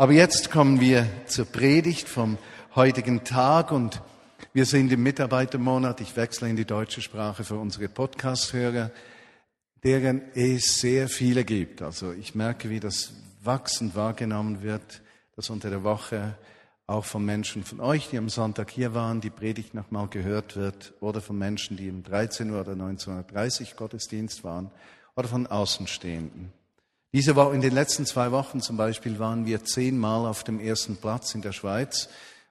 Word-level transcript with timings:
Aber 0.00 0.12
jetzt 0.12 0.52
kommen 0.52 0.80
wir 0.80 1.08
zur 1.26 1.46
Predigt 1.46 2.08
vom 2.08 2.38
heutigen 2.76 3.24
Tag 3.24 3.72
und 3.72 4.00
wir 4.52 4.64
sind 4.64 4.92
im 4.92 5.02
Mitarbeitermonat. 5.02 6.00
Ich 6.00 6.14
wechsle 6.14 6.48
in 6.48 6.54
die 6.54 6.64
deutsche 6.64 7.02
Sprache 7.02 7.42
für 7.42 7.56
unsere 7.56 7.88
Podcast-Hörer, 7.88 8.92
deren 9.82 10.22
es 10.36 10.78
sehr 10.78 11.08
viele 11.08 11.44
gibt. 11.44 11.82
Also 11.82 12.12
ich 12.12 12.36
merke, 12.36 12.70
wie 12.70 12.78
das 12.78 13.12
wachsend 13.42 13.96
wahrgenommen 13.96 14.62
wird, 14.62 15.02
dass 15.34 15.50
unter 15.50 15.68
der 15.68 15.82
Woche 15.82 16.38
auch 16.86 17.04
von 17.04 17.24
Menschen 17.24 17.64
von 17.64 17.80
euch, 17.80 18.08
die 18.08 18.18
am 18.18 18.28
Sonntag 18.28 18.70
hier 18.70 18.94
waren, 18.94 19.20
die 19.20 19.30
Predigt 19.30 19.74
nochmal 19.74 20.06
gehört 20.06 20.54
wird, 20.54 20.94
oder 21.00 21.20
von 21.20 21.36
Menschen, 21.36 21.76
die 21.76 21.90
um 21.90 22.04
13 22.04 22.52
Uhr 22.52 22.60
oder 22.60 22.74
19.30 22.74 23.72
Uhr 23.72 23.76
Gottesdienst 23.76 24.44
waren, 24.44 24.70
oder 25.16 25.26
von 25.26 25.48
Außenstehenden. 25.48 26.52
Diese 27.12 27.36
Woche, 27.36 27.54
in 27.54 27.62
den 27.62 27.72
letzten 27.72 28.04
zwei 28.04 28.32
Wochen 28.32 28.60
zum 28.60 28.76
Beispiel 28.76 29.18
waren 29.18 29.46
wir 29.46 29.64
zehnmal 29.64 30.26
auf 30.26 30.44
dem 30.44 30.60
ersten 30.60 30.96
Platz 30.96 31.34
in 31.34 31.40
der 31.40 31.52
Schweiz, 31.52 32.08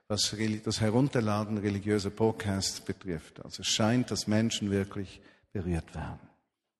was 0.08 0.34
das 0.64 0.80
Herunterladen 0.80 1.58
religiöser 1.58 2.10
Podcasts 2.10 2.80
betrifft. 2.80 3.44
Also 3.44 3.62
es 3.62 3.68
scheint, 3.68 4.10
dass 4.10 4.26
Menschen 4.26 4.70
wirklich 4.70 5.20
berührt 5.52 5.94
werden. 5.94 6.18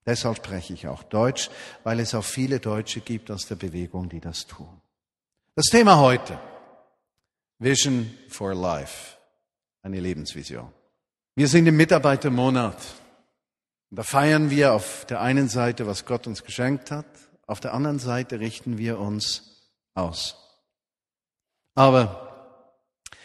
Deshalb 0.06 0.38
spreche 0.38 0.72
ich 0.72 0.88
auch 0.88 1.02
Deutsch, 1.02 1.50
weil 1.84 2.00
es 2.00 2.14
auch 2.14 2.24
viele 2.24 2.58
Deutsche 2.58 3.00
gibt 3.00 3.30
aus 3.30 3.46
der 3.46 3.56
Bewegung, 3.56 4.08
die 4.08 4.20
das 4.20 4.46
tun. 4.46 4.80
Das 5.54 5.66
Thema 5.66 5.98
heute. 5.98 6.38
Vision 7.58 8.10
for 8.28 8.54
Life. 8.54 9.16
Eine 9.82 10.00
Lebensvision. 10.00 10.72
Wir 11.34 11.46
sind 11.46 11.66
im 11.66 11.76
Mitarbeitermonat. 11.76 12.78
Da 13.90 14.02
feiern 14.02 14.50
wir 14.50 14.72
auf 14.72 15.04
der 15.06 15.20
einen 15.20 15.48
Seite, 15.48 15.86
was 15.86 16.04
Gott 16.04 16.26
uns 16.26 16.42
geschenkt 16.42 16.90
hat. 16.90 17.06
Auf 17.48 17.60
der 17.60 17.72
anderen 17.72 17.98
Seite 17.98 18.40
richten 18.40 18.76
wir 18.76 19.00
uns 19.00 19.72
aus. 19.94 20.36
Aber 21.74 22.54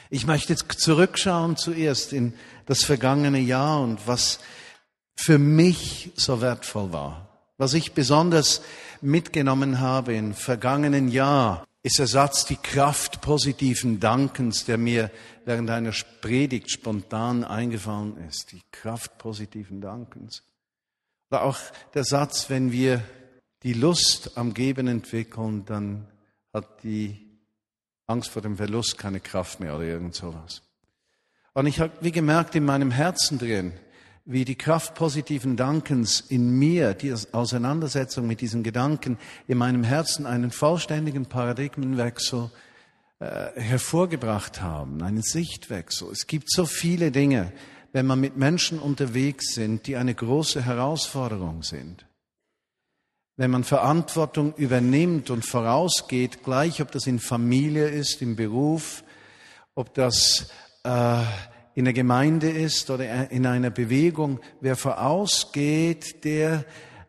ich 0.10 0.26
möchte 0.26 0.54
jetzt 0.54 0.72
zurückschauen 0.80 1.58
zuerst 1.58 2.14
in 2.14 2.34
das 2.66 2.86
vergangene 2.86 3.40
Jahr 3.40 3.82
und 3.82 4.08
was 4.08 4.40
für 5.16 5.38
mich 5.38 6.12
so 6.16 6.40
wertvoll 6.40 6.94
war. 6.94 7.28
Was 7.58 7.74
ich 7.74 7.92
besonders 7.92 8.62
mitgenommen 9.02 9.82
habe 9.82 10.16
im 10.16 10.34
vergangenen 10.34 11.10
Jahr, 11.10 11.68
ist 11.84 12.00
der 12.00 12.08
Satz, 12.08 12.46
die 12.46 12.56
Kraft 12.56 13.20
positiven 13.20 14.00
Dankens, 14.00 14.64
der 14.64 14.78
mir 14.78 15.12
während 15.44 15.70
einer 15.70 15.92
Predigt 16.22 16.72
spontan 16.72 17.44
eingefallen 17.44 18.16
ist. 18.30 18.54
Die 18.54 18.62
Kraft 18.72 19.18
positiven 19.18 19.82
Dankens. 19.82 20.44
Oder 21.30 21.44
auch 21.44 21.58
der 21.94 22.06
Satz, 22.06 22.50
wenn 22.50 22.72
wir 22.72 23.04
die 23.64 23.74
Lust 23.74 24.38
am 24.38 24.54
Geben 24.54 24.88
entwickeln, 24.88 25.64
dann 25.66 26.08
hat 26.54 26.84
die 26.84 27.24
Angst 28.08 28.30
vor 28.30 28.42
dem 28.42 28.58
Verlust 28.58 28.98
keine 28.98 29.20
Kraft 29.20 29.60
mehr 29.60 29.76
oder 29.76 29.86
irgend 29.86 30.16
sowas. 30.16 30.62
Und 31.54 31.68
ich 31.68 31.80
habe 31.80 31.92
wie 32.02 32.12
gemerkt 32.12 32.56
in 32.56 32.66
meinem 32.66 32.92
Herzen 32.92 33.38
drin, 33.38 33.74
wie 34.26 34.46
die 34.46 34.56
Kraft 34.56 34.96
positiven 34.96 35.58
Dankens 35.58 36.22
in 36.22 36.58
mir, 36.58 36.94
die 36.94 37.14
Auseinandersetzung 37.32 38.26
mit 38.26 38.42
diesen 38.42 38.64
Gedanken 38.64 39.18
in 39.48 39.58
meinem 39.58 39.84
Herzen 39.84 40.26
einen 40.26 40.52
vollständigen 40.52 41.26
Paradigmenwechsel 41.26 42.50
äh, 43.20 43.52
hervorgebracht 43.56 44.62
haben, 44.62 45.02
einen 45.04 45.22
Sichtwechsel. 45.22 46.10
Es 46.12 46.28
gibt 46.28 46.52
so 46.52 46.66
viele 46.66 47.12
Dinge, 47.12 47.52
wenn 47.92 48.06
man 48.06 48.20
mit 48.20 48.38
Menschen 48.38 48.80
unterwegs 48.80 49.54
sind, 49.54 49.88
die 49.88 49.98
eine 49.98 50.16
große 50.16 50.64
Herausforderung 50.64 51.64
sind. 51.64 52.06
Wenn 53.36 53.50
man 53.50 53.64
Verantwortung 53.64 54.54
übernimmt 54.58 55.32
und 55.32 55.44
vorausgeht, 55.44 56.44
gleich 56.44 56.82
ob 56.82 56.92
das 56.92 57.08
in 57.08 57.18
Familie 57.18 57.88
ist, 57.88 58.22
im 58.22 58.36
Beruf, 58.36 59.04
ob 59.74 59.96
das 59.96 60.52
äh, 60.84 61.24
in 61.74 61.86
der 61.86 61.94
Gemeinde 61.94 62.52
ist 62.52 62.92
oder 62.92 63.32
in 63.32 63.48
einer 63.48 63.72
Bewegung, 63.72 64.40
wer 64.62 64.76
vorausgeht, 64.76 66.24
der 66.24 66.64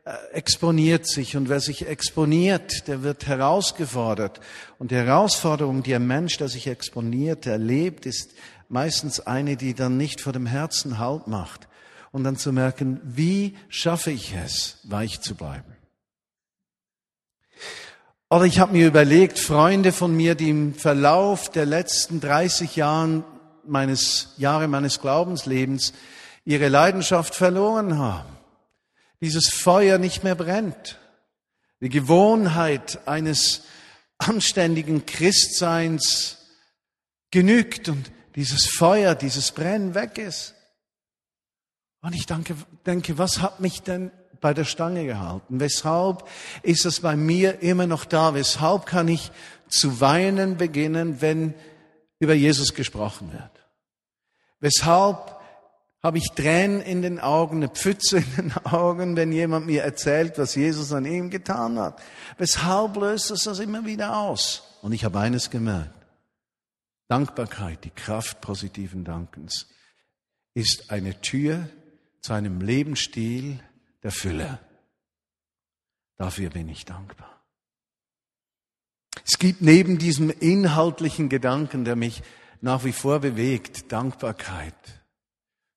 äh, 0.06 0.12
exponiert 0.32 1.06
sich 1.06 1.36
und 1.36 1.50
wer 1.50 1.60
sich 1.60 1.86
exponiert, 1.86 2.88
der 2.88 3.02
wird 3.02 3.26
herausgefordert. 3.26 4.40
Und 4.78 4.92
die 4.92 4.96
Herausforderung, 4.96 5.82
die 5.82 5.94
ein 5.94 6.06
Mensch, 6.06 6.38
der 6.38 6.48
sich 6.48 6.68
exponiert, 6.68 7.46
erlebt, 7.46 8.06
ist 8.06 8.32
meistens 8.70 9.20
eine, 9.20 9.56
die 9.56 9.74
dann 9.74 9.98
nicht 9.98 10.22
vor 10.22 10.32
dem 10.32 10.46
Herzen 10.46 10.98
Halt 10.98 11.26
macht. 11.26 11.68
Und 12.12 12.24
dann 12.24 12.36
zu 12.36 12.50
merken, 12.50 13.00
wie 13.04 13.56
schaffe 13.68 14.10
ich 14.10 14.34
es, 14.34 14.78
weich 14.84 15.20
zu 15.20 15.34
bleiben. 15.34 15.73
Oder 18.34 18.46
ich 18.46 18.58
habe 18.58 18.72
mir 18.72 18.88
überlegt, 18.88 19.38
Freunde 19.38 19.92
von 19.92 20.12
mir, 20.16 20.34
die 20.34 20.50
im 20.50 20.74
Verlauf 20.74 21.52
der 21.52 21.66
letzten 21.66 22.20
30 22.20 22.74
Jahren 22.74 23.22
meines, 23.64 24.34
Jahre 24.38 24.66
meines 24.66 25.00
Glaubenslebens 25.00 25.92
ihre 26.44 26.66
Leidenschaft 26.66 27.36
verloren 27.36 27.96
haben. 27.96 28.36
Dieses 29.20 29.50
Feuer 29.50 29.98
nicht 29.98 30.24
mehr 30.24 30.34
brennt. 30.34 30.98
Die 31.80 31.90
Gewohnheit 31.90 33.06
eines 33.06 33.62
anständigen 34.18 35.06
Christseins 35.06 36.38
genügt 37.30 37.88
und 37.88 38.10
dieses 38.34 38.66
Feuer, 38.66 39.14
dieses 39.14 39.52
Brennen 39.52 39.94
weg 39.94 40.18
ist. 40.18 40.56
Und 42.00 42.16
ich 42.16 42.26
denke, 42.26 42.56
denke, 42.84 43.16
was 43.16 43.40
hat 43.40 43.60
mich 43.60 43.82
denn 43.82 44.10
bei 44.44 44.52
der 44.52 44.66
Stange 44.66 45.06
gehalten? 45.06 45.58
Weshalb 45.58 46.28
ist 46.62 46.84
es 46.84 47.00
bei 47.00 47.16
mir 47.16 47.62
immer 47.62 47.86
noch 47.86 48.04
da? 48.04 48.34
Weshalb 48.34 48.84
kann 48.84 49.08
ich 49.08 49.32
zu 49.68 50.02
weinen 50.02 50.58
beginnen, 50.58 51.22
wenn 51.22 51.54
über 52.18 52.34
Jesus 52.34 52.74
gesprochen 52.74 53.32
wird? 53.32 53.50
Weshalb 54.60 55.40
habe 56.02 56.18
ich 56.18 56.32
Tränen 56.36 56.82
in 56.82 57.00
den 57.00 57.20
Augen, 57.20 57.56
eine 57.56 57.70
Pfütze 57.70 58.18
in 58.18 58.36
den 58.36 58.56
Augen, 58.66 59.16
wenn 59.16 59.32
jemand 59.32 59.64
mir 59.64 59.82
erzählt, 59.82 60.36
was 60.36 60.56
Jesus 60.56 60.92
an 60.92 61.06
ihm 61.06 61.30
getan 61.30 61.78
hat? 61.78 62.02
Weshalb 62.36 62.96
löst 62.96 63.30
es 63.30 63.44
das 63.44 63.60
immer 63.60 63.86
wieder 63.86 64.14
aus? 64.14 64.62
Und 64.82 64.92
ich 64.92 65.06
habe 65.06 65.20
eines 65.20 65.48
gemerkt. 65.48 65.94
Dankbarkeit, 67.08 67.82
die 67.82 67.90
Kraft 67.90 68.42
positiven 68.42 69.04
Dankens, 69.04 69.68
ist 70.52 70.90
eine 70.90 71.18
Tür 71.22 71.66
zu 72.20 72.34
einem 72.34 72.60
Lebensstil 72.60 73.58
der 74.04 74.12
Fülle. 74.12 74.60
Dafür 76.16 76.50
bin 76.50 76.68
ich 76.68 76.84
dankbar. 76.84 77.42
Es 79.24 79.38
gibt 79.38 79.62
neben 79.62 79.98
diesem 79.98 80.30
inhaltlichen 80.30 81.28
Gedanken, 81.28 81.84
der 81.84 81.96
mich 81.96 82.22
nach 82.60 82.84
wie 82.84 82.92
vor 82.92 83.20
bewegt, 83.20 83.90
Dankbarkeit, 83.90 84.74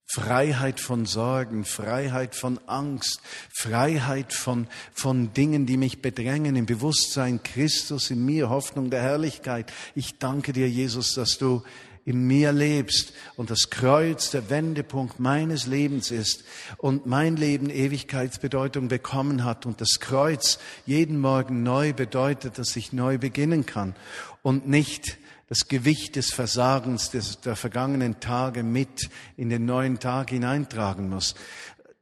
Freiheit 0.05 0.79
von 0.79 1.05
Sorgen, 1.05 1.63
Freiheit 1.63 2.35
von 2.35 2.59
Angst, 2.67 3.21
Freiheit 3.49 4.33
von, 4.33 4.67
von 4.93 5.33
Dingen, 5.33 5.66
die 5.66 5.77
mich 5.77 6.01
bedrängen, 6.01 6.55
im 6.55 6.66
Bewusstsein 6.66 7.41
Christus 7.43 8.11
in 8.11 8.25
mir, 8.25 8.49
Hoffnung 8.49 8.89
der 8.89 9.01
Herrlichkeit. 9.01 9.71
Ich 9.95 10.17
danke 10.19 10.53
dir, 10.53 10.69
Jesus, 10.69 11.13
dass 11.13 11.37
du 11.37 11.63
in 12.07 12.25
mir 12.25 12.53
lebst 12.53 13.12
und 13.35 13.50
das 13.50 13.69
Kreuz 13.69 14.31
der 14.31 14.50
Wendepunkt 14.50 15.19
meines 15.19 15.68
Lebens 15.68 16.09
ist 16.09 16.45
und 16.78 17.06
mein 17.06 17.35
Leben 17.35 17.69
Ewigkeitsbedeutung 17.69 18.88
bekommen 18.88 19.44
hat 19.44 19.66
und 19.66 19.81
das 19.81 20.00
Kreuz 20.00 20.57
jeden 20.85 21.19
Morgen 21.19 21.63
neu 21.63 21.91
bedeutet, 21.91 22.59
dass 22.59 22.78
ich 22.78 22.94
neu 22.94 23.17
beginnen 23.17 23.66
kann 23.66 23.94
und 24.41 24.69
nicht 24.69 25.17
das 25.50 25.67
Gewicht 25.67 26.16
des 26.16 26.31
Versagens 26.31 27.12
des, 27.12 27.41
der 27.41 27.57
vergangenen 27.57 28.22
Tage 28.22 28.63
mit 28.63 29.09
in 29.35 29.50
den 29.50 29.66
neuen 29.66 30.00
Tag 30.00 30.29
hineintragen 30.29 31.09
muss. 31.09 31.35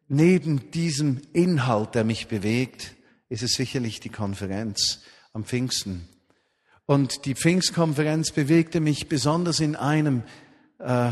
Neben 0.07 0.69
diesem 0.69 1.19
Inhalt, 1.33 1.95
der 1.95 2.03
mich 2.03 2.27
bewegt, 2.27 2.93
ist 3.27 3.41
es 3.41 3.53
sicherlich 3.53 4.01
die 4.01 4.09
Konferenz 4.09 5.01
am 5.33 5.45
Pfingsten 5.45 6.07
und 6.85 7.25
die 7.25 7.35
Pfingstkonferenz 7.35 8.31
bewegte 8.31 8.79
mich 8.79 9.09
besonders 9.09 9.59
in 9.59 9.75
einem 9.75 10.23
äh, 10.79 11.11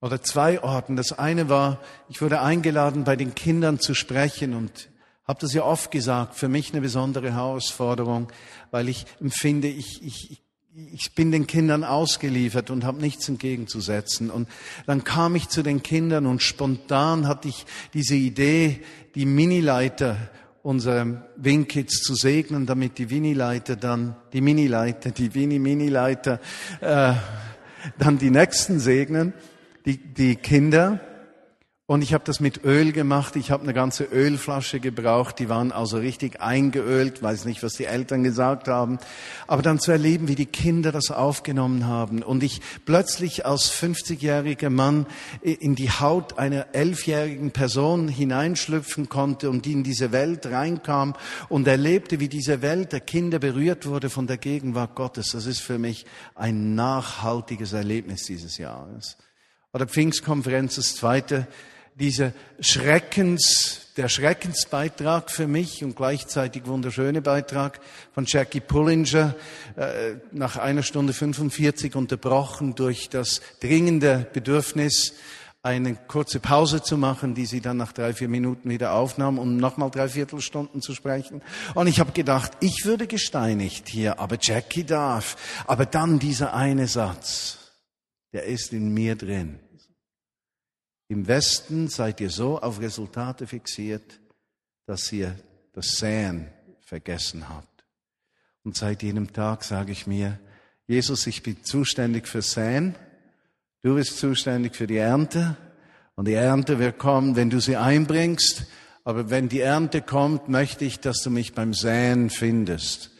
oder 0.00 0.20
zwei 0.20 0.62
Orten. 0.62 0.96
Das 0.96 1.12
eine 1.12 1.48
war, 1.48 1.80
ich 2.08 2.20
wurde 2.20 2.40
eingeladen, 2.42 3.04
bei 3.04 3.16
den 3.16 3.34
Kindern 3.34 3.78
zu 3.78 3.94
sprechen 3.94 4.54
und 4.54 4.90
habe 5.24 5.40
das 5.40 5.54
ja 5.54 5.62
oft 5.62 5.90
gesagt, 5.90 6.34
für 6.34 6.48
mich 6.48 6.72
eine 6.72 6.80
besondere 6.80 7.32
Herausforderung, 7.32 8.30
weil 8.72 8.88
ich 8.88 9.06
empfinde, 9.20 9.68
ich, 9.68 10.02
ich, 10.02 10.42
ich 10.74 11.14
bin 11.14 11.30
den 11.30 11.46
Kindern 11.46 11.84
ausgeliefert 11.84 12.70
und 12.70 12.84
habe 12.84 13.00
nichts 13.00 13.28
entgegenzusetzen. 13.28 14.30
Und 14.30 14.48
dann 14.86 15.04
kam 15.04 15.36
ich 15.36 15.48
zu 15.48 15.62
den 15.62 15.82
Kindern 15.82 16.26
und 16.26 16.42
spontan 16.42 17.28
hatte 17.28 17.48
ich 17.48 17.64
diese 17.94 18.16
Idee, 18.16 18.82
die 19.14 19.24
Minileiter 19.24 20.16
unsere 20.62 21.22
Winkids 21.36 22.02
zu 22.02 22.14
segnen, 22.14 22.66
damit 22.66 22.98
die 22.98 23.10
Winileiter 23.10 23.76
dann, 23.76 24.16
die 24.32 24.40
Minileiter, 24.40 25.10
die 25.10 25.34
Wini-Minileiter, 25.34 26.40
äh, 26.80 27.14
dann 27.98 28.18
die 28.18 28.30
Nächsten 28.30 28.78
segnen, 28.78 29.32
die, 29.84 29.96
die 29.98 30.36
Kinder. 30.36 31.00
Und 31.92 32.00
ich 32.00 32.14
habe 32.14 32.24
das 32.24 32.40
mit 32.40 32.64
Öl 32.64 32.92
gemacht. 32.92 33.36
Ich 33.36 33.50
habe 33.50 33.64
eine 33.64 33.74
ganze 33.74 34.04
Ölflasche 34.04 34.80
gebraucht. 34.80 35.38
Die 35.38 35.50
waren 35.50 35.72
also 35.72 35.98
richtig 35.98 36.40
eingeölt. 36.40 37.22
Weiß 37.22 37.44
nicht, 37.44 37.62
was 37.62 37.74
die 37.74 37.84
Eltern 37.84 38.22
gesagt 38.22 38.66
haben. 38.66 38.96
Aber 39.46 39.60
dann 39.60 39.78
zu 39.78 39.92
erleben, 39.92 40.26
wie 40.26 40.34
die 40.34 40.46
Kinder 40.46 40.90
das 40.90 41.10
aufgenommen 41.10 41.86
haben. 41.86 42.22
Und 42.22 42.42
ich 42.42 42.62
plötzlich 42.86 43.44
als 43.44 43.70
50-jähriger 43.70 44.70
Mann 44.70 45.04
in 45.42 45.74
die 45.74 45.90
Haut 45.90 46.38
einer 46.38 46.68
elfjährigen 46.74 47.50
Person 47.50 48.08
hineinschlüpfen 48.08 49.10
konnte 49.10 49.50
und 49.50 49.66
die 49.66 49.72
in 49.72 49.84
diese 49.84 50.12
Welt 50.12 50.46
reinkam 50.46 51.12
und 51.50 51.68
erlebte, 51.68 52.20
wie 52.20 52.28
diese 52.28 52.62
Welt 52.62 52.94
der 52.94 53.00
Kinder 53.00 53.38
berührt 53.38 53.84
wurde 53.84 54.08
von 54.08 54.26
der 54.26 54.38
Gegenwart 54.38 54.94
Gottes. 54.94 55.32
Das 55.32 55.44
ist 55.44 55.60
für 55.60 55.78
mich 55.78 56.06
ein 56.36 56.74
nachhaltiges 56.74 57.74
Erlebnis 57.74 58.22
dieses 58.24 58.56
Jahres. 58.56 59.18
Oder 59.74 59.86
Pfingstkonferenz, 59.86 60.76
das 60.76 60.96
zweite 60.96 61.48
dieser 61.94 62.32
Schreckens, 62.60 63.92
der 63.96 64.08
Schreckensbeitrag 64.08 65.30
für 65.30 65.46
mich 65.46 65.84
und 65.84 65.96
gleichzeitig 65.96 66.66
wunderschöne 66.66 67.20
Beitrag 67.20 67.80
von 68.14 68.24
Jackie 68.26 68.60
Pullinger, 68.60 69.34
äh, 69.76 70.14
nach 70.32 70.56
einer 70.56 70.82
Stunde 70.82 71.12
45 71.12 71.94
unterbrochen 71.94 72.74
durch 72.74 73.10
das 73.10 73.42
dringende 73.60 74.26
Bedürfnis, 74.32 75.14
eine 75.64 75.94
kurze 75.94 76.40
Pause 76.40 76.82
zu 76.82 76.98
machen, 76.98 77.34
die 77.34 77.46
sie 77.46 77.60
dann 77.60 77.76
nach 77.76 77.92
drei, 77.92 78.14
vier 78.14 78.28
Minuten 78.28 78.68
wieder 78.68 78.94
aufnahm, 78.94 79.38
um 79.38 79.58
nochmal 79.58 79.90
drei 79.90 80.08
Viertelstunden 80.08 80.82
zu 80.82 80.92
sprechen. 80.92 81.40
Und 81.74 81.86
ich 81.86 82.00
habe 82.00 82.10
gedacht, 82.10 82.52
ich 82.60 82.84
würde 82.84 83.06
gesteinigt 83.06 83.88
hier, 83.88 84.18
aber 84.18 84.38
Jackie 84.40 84.82
darf. 84.82 85.36
Aber 85.66 85.86
dann 85.86 86.18
dieser 86.18 86.54
eine 86.54 86.88
Satz, 86.88 87.58
der 88.32 88.44
ist 88.44 88.72
in 88.72 88.92
mir 88.92 89.14
drin. 89.14 89.60
Im 91.12 91.28
Westen 91.28 91.88
seid 91.88 92.22
ihr 92.22 92.30
so 92.30 92.58
auf 92.58 92.80
Resultate 92.80 93.46
fixiert, 93.46 94.18
dass 94.86 95.12
ihr 95.12 95.36
das 95.74 95.98
Säen 95.98 96.48
vergessen 96.80 97.50
habt. 97.50 97.84
Und 98.64 98.78
seit 98.78 99.02
jenem 99.02 99.30
Tag 99.30 99.62
sage 99.62 99.92
ich 99.92 100.06
mir, 100.06 100.40
Jesus, 100.86 101.26
ich 101.26 101.42
bin 101.42 101.62
zuständig 101.64 102.26
für 102.26 102.40
Säen, 102.40 102.94
du 103.82 103.96
bist 103.96 104.16
zuständig 104.16 104.74
für 104.74 104.86
die 104.86 104.96
Ernte 104.96 105.58
und 106.14 106.28
die 106.28 106.32
Ernte 106.32 106.78
wird 106.78 106.96
kommen, 106.96 107.36
wenn 107.36 107.50
du 107.50 107.60
sie 107.60 107.76
einbringst, 107.76 108.64
aber 109.04 109.28
wenn 109.28 109.50
die 109.50 109.60
Ernte 109.60 110.00
kommt, 110.00 110.48
möchte 110.48 110.86
ich, 110.86 110.98
dass 110.98 111.18
du 111.18 111.28
mich 111.28 111.52
beim 111.52 111.74
Säen 111.74 112.30
findest. 112.30 113.10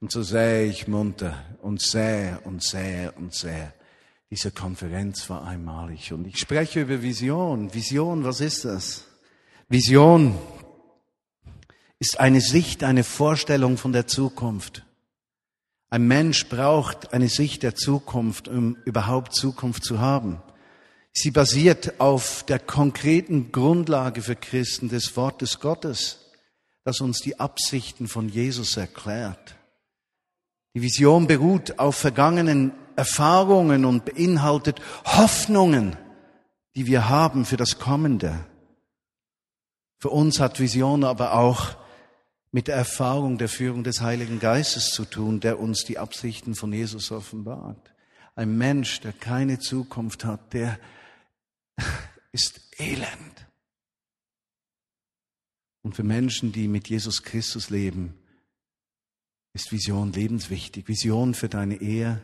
Und 0.00 0.10
so 0.10 0.22
sähe 0.22 0.64
ich 0.64 0.88
munter 0.88 1.36
und 1.60 1.82
sähe 1.82 2.40
und 2.44 2.64
sähe 2.64 3.12
und 3.12 3.34
sähe. 3.34 3.74
Diese 4.32 4.50
Konferenz 4.50 5.28
war 5.28 5.44
einmalig. 5.44 6.10
Und 6.10 6.26
ich 6.26 6.38
spreche 6.38 6.80
über 6.80 7.02
Vision. 7.02 7.74
Vision, 7.74 8.24
was 8.24 8.40
ist 8.40 8.64
das? 8.64 9.04
Vision 9.68 10.38
ist 11.98 12.18
eine 12.18 12.40
Sicht, 12.40 12.82
eine 12.82 13.04
Vorstellung 13.04 13.76
von 13.76 13.92
der 13.92 14.06
Zukunft. 14.06 14.86
Ein 15.90 16.06
Mensch 16.08 16.48
braucht 16.48 17.12
eine 17.12 17.28
Sicht 17.28 17.62
der 17.62 17.74
Zukunft, 17.74 18.48
um 18.48 18.78
überhaupt 18.86 19.34
Zukunft 19.34 19.84
zu 19.84 20.00
haben. 20.00 20.40
Sie 21.12 21.30
basiert 21.30 22.00
auf 22.00 22.42
der 22.44 22.58
konkreten 22.58 23.52
Grundlage 23.52 24.22
für 24.22 24.34
Christen 24.34 24.88
des 24.88 25.14
Wortes 25.14 25.60
Gottes, 25.60 26.32
das 26.84 27.02
uns 27.02 27.18
die 27.18 27.38
Absichten 27.38 28.08
von 28.08 28.30
Jesus 28.30 28.78
erklärt. 28.78 29.56
Die 30.74 30.80
Vision 30.80 31.26
beruht 31.26 31.78
auf 31.78 31.96
vergangenen 31.96 32.72
Erfahrungen 32.96 33.84
und 33.84 34.04
beinhaltet 34.04 34.80
Hoffnungen, 35.04 35.96
die 36.74 36.86
wir 36.86 37.08
haben 37.08 37.44
für 37.44 37.56
das 37.56 37.78
Kommende. 37.78 38.44
Für 39.98 40.10
uns 40.10 40.40
hat 40.40 40.58
Vision 40.60 41.04
aber 41.04 41.34
auch 41.34 41.76
mit 42.50 42.68
der 42.68 42.76
Erfahrung 42.76 43.38
der 43.38 43.48
Führung 43.48 43.82
des 43.82 44.00
Heiligen 44.00 44.38
Geistes 44.38 44.90
zu 44.90 45.04
tun, 45.04 45.40
der 45.40 45.58
uns 45.58 45.84
die 45.84 45.98
Absichten 45.98 46.54
von 46.54 46.72
Jesus 46.72 47.10
offenbart. 47.10 47.94
Ein 48.34 48.56
Mensch, 48.56 49.00
der 49.00 49.12
keine 49.12 49.58
Zukunft 49.58 50.24
hat, 50.24 50.52
der 50.52 50.78
ist 52.32 52.60
elend. 52.78 53.46
Und 55.82 55.96
für 55.96 56.04
Menschen, 56.04 56.52
die 56.52 56.68
mit 56.68 56.88
Jesus 56.88 57.22
Christus 57.22 57.70
leben, 57.70 58.14
ist 59.52 59.72
Vision 59.72 60.12
lebenswichtig. 60.12 60.88
Vision 60.88 61.34
für 61.34 61.48
deine 61.48 61.80
Ehe, 61.80 62.22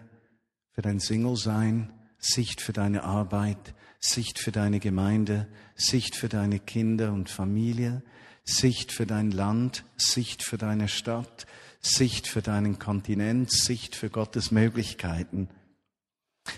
für 0.79 0.83
dein 0.83 1.01
Single-Sein, 1.01 1.93
Sicht 2.21 2.61
für 2.61 2.73
deine 2.73 3.03
Arbeit, 3.03 3.75
Sicht 3.99 4.39
für 4.39 4.53
deine 4.53 4.79
Gemeinde, 4.79 5.49
Sicht 5.75 6.15
für 6.15 6.29
deine 6.29 6.61
Kinder 6.61 7.13
und 7.13 7.29
Familie, 7.29 8.01
Sicht 8.45 8.93
für 8.93 9.05
dein 9.05 9.33
Land, 9.33 9.83
Sicht 9.97 10.45
für 10.45 10.57
deine 10.57 10.87
Stadt, 10.87 11.49
Sicht 11.81 12.29
für 12.29 12.43
deinen 12.43 12.79
Kontinent, 12.79 13.51
Sicht 13.51 13.97
für 13.97 14.09
Gottes 14.09 14.53
Möglichkeiten. 14.53 15.49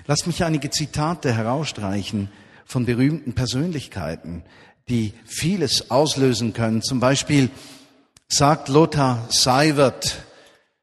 Lass 0.06 0.26
mich 0.26 0.44
einige 0.44 0.68
Zitate 0.68 1.32
herausstreichen 1.32 2.30
von 2.66 2.84
berühmten 2.84 3.32
Persönlichkeiten, 3.32 4.44
die 4.90 5.14
vieles 5.24 5.90
auslösen 5.90 6.52
können. 6.52 6.82
Zum 6.82 7.00
Beispiel 7.00 7.48
sagt 8.28 8.68
Lothar 8.68 9.26
Seiwert, 9.30 10.26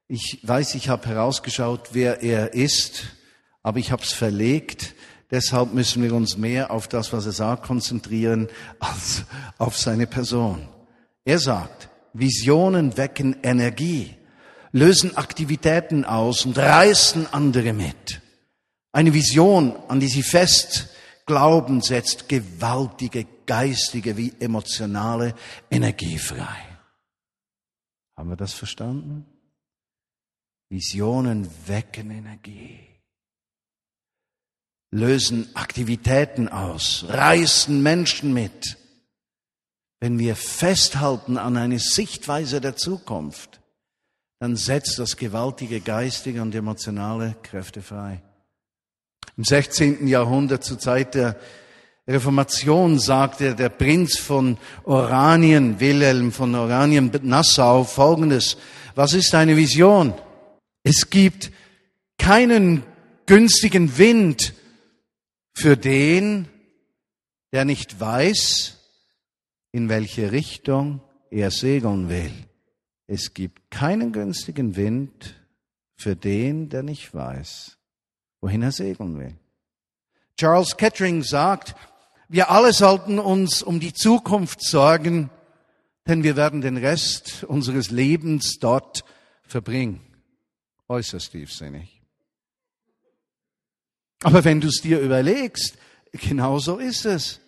ich 0.08 0.40
weiß, 0.42 0.74
ich 0.74 0.90
habe 0.90 1.08
herausgeschaut, 1.08 1.90
wer 1.92 2.24
er 2.24 2.56
ist 2.56 3.17
aber 3.68 3.80
ich 3.80 3.92
habe 3.92 4.02
es 4.02 4.14
verlegt. 4.14 4.96
Deshalb 5.30 5.74
müssen 5.74 6.02
wir 6.02 6.14
uns 6.14 6.38
mehr 6.38 6.72
auf 6.72 6.88
das, 6.88 7.12
was 7.12 7.26
er 7.26 7.34
sagt, 7.34 7.64
konzentrieren, 7.64 8.48
als 8.80 9.26
auf 9.58 9.78
seine 9.78 10.08
Person. 10.08 10.70
Er 11.26 11.38
sagt, 11.38 11.90
Visionen 12.14 12.96
wecken 12.96 13.36
Energie, 13.44 14.16
lösen 14.72 15.18
Aktivitäten 15.18 16.06
aus 16.06 16.46
und 16.46 16.58
reißen 16.58 17.28
andere 17.34 17.74
mit. 17.74 18.22
Eine 18.94 19.14
Vision, 19.14 19.76
an 19.90 20.00
die 20.00 20.08
sie 20.08 20.24
fest 20.24 20.88
glauben, 21.26 21.82
setzt 21.82 22.30
gewaltige 22.30 23.28
geistige 23.46 24.16
wie 24.16 24.34
emotionale 24.40 25.36
Energie 25.70 26.18
frei. 26.18 26.80
Haben 28.16 28.30
wir 28.30 28.38
das 28.38 28.54
verstanden? 28.54 29.26
Visionen 30.70 31.50
wecken 31.68 32.12
Energie 32.12 32.97
lösen 34.92 35.50
Aktivitäten 35.54 36.48
aus, 36.48 37.06
reißen 37.10 37.82
Menschen 37.82 38.34
mit. 38.34 38.78
Wenn 40.00 40.20
wir 40.20 40.36
festhalten 40.36 41.38
an 41.38 41.58
eine 41.58 41.80
Sichtweise 41.80 42.62
der 42.62 42.76
Zukunft, 42.76 43.60
dann 44.40 44.56
setzt 44.56 45.00
das 45.00 45.18
gewaltige 45.18 45.82
geistige 45.82 46.42
und 46.42 46.54
emotionale 46.54 47.36
Kräfte 47.42 47.82
frei. 47.82 48.22
Im 49.36 49.44
16. 49.44 50.08
Jahrhundert 50.08 50.64
zur 50.64 50.80
Zeit 50.80 51.16
der 51.16 51.36
Reformation 52.08 53.00
sagte 53.00 53.54
der 53.56 53.70
Prinz 53.70 54.18
von 54.18 54.58
Oranien, 54.84 55.80
Wilhelm 55.80 56.32
von 56.32 56.56
Oranien, 56.56 57.12
Nassau, 57.24 57.84
folgendes. 57.84 58.58
Was 58.96 59.14
ist 59.14 59.36
eine 59.36 59.58
Vision? 59.58 60.14
Es 60.84 61.10
gibt 61.10 61.52
keinen 62.18 62.84
günstigen 63.26 63.98
Wind, 63.98 64.54
für 65.58 65.76
den, 65.76 66.48
der 67.52 67.66
nicht 67.66 68.00
weiß, 68.00 68.78
in 69.72 69.90
welche 69.90 70.32
Richtung 70.32 71.02
er 71.32 71.50
segeln 71.50 72.10
will. 72.10 72.32
Es 73.08 73.34
gibt 73.34 73.72
keinen 73.72 74.12
günstigen 74.12 74.76
Wind 74.76 75.36
für 75.96 76.16
den, 76.16 76.70
der 76.70 76.84
nicht 76.84 77.12
weiß, 77.12 77.76
wohin 78.40 78.62
er 78.62 78.72
segeln 78.72 79.18
will. 79.18 79.36
Charles 80.38 80.78
Kettering 80.78 81.24
sagt, 81.24 81.76
wir 82.30 82.52
alle 82.52 82.72
sollten 82.72 83.18
uns 83.18 83.64
um 83.64 83.80
die 83.80 83.94
Zukunft 83.94 84.62
sorgen, 84.62 85.32
denn 86.06 86.22
wir 86.22 86.36
werden 86.36 86.62
den 86.62 86.78
Rest 86.78 87.46
unseres 87.46 87.90
Lebens 87.90 88.60
dort 88.60 89.04
verbringen. 89.42 90.02
Äußerst 90.88 91.32
tiefsinnig. 91.32 91.97
Aber 94.24 94.44
wenn 94.44 94.62
du 94.62 94.68
es 94.68 94.82
dir 94.82 95.00
überlegst, 95.00 95.78
genau 96.12 96.60
so 96.60 96.78
ist 96.78 97.06
es. 97.06 97.40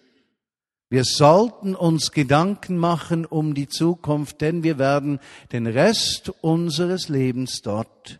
Wir 0.89 1.03
sollten 1.03 1.75
uns 1.75 2.11
Gedanken 2.11 2.77
machen 2.77 3.25
um 3.25 3.53
die 3.53 3.67
Zukunft, 3.67 4.41
denn 4.41 4.63
wir 4.63 4.79
werden 4.79 5.19
den 5.51 5.67
Rest 5.67 6.29
unseres 6.41 7.09
Lebens 7.09 7.61
dort 7.61 8.19